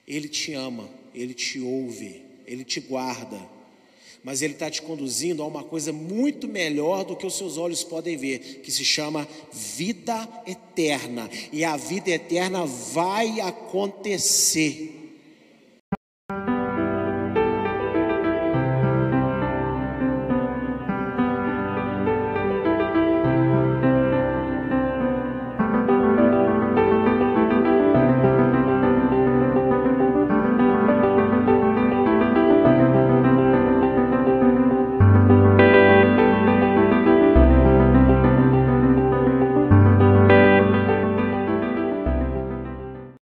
[0.08, 3.38] Ele te ama, Ele te ouve, Ele te guarda,
[4.24, 7.84] mas Ele está te conduzindo a uma coisa muito melhor do que os seus olhos
[7.84, 15.07] podem ver, que se chama vida eterna, e a vida eterna vai acontecer.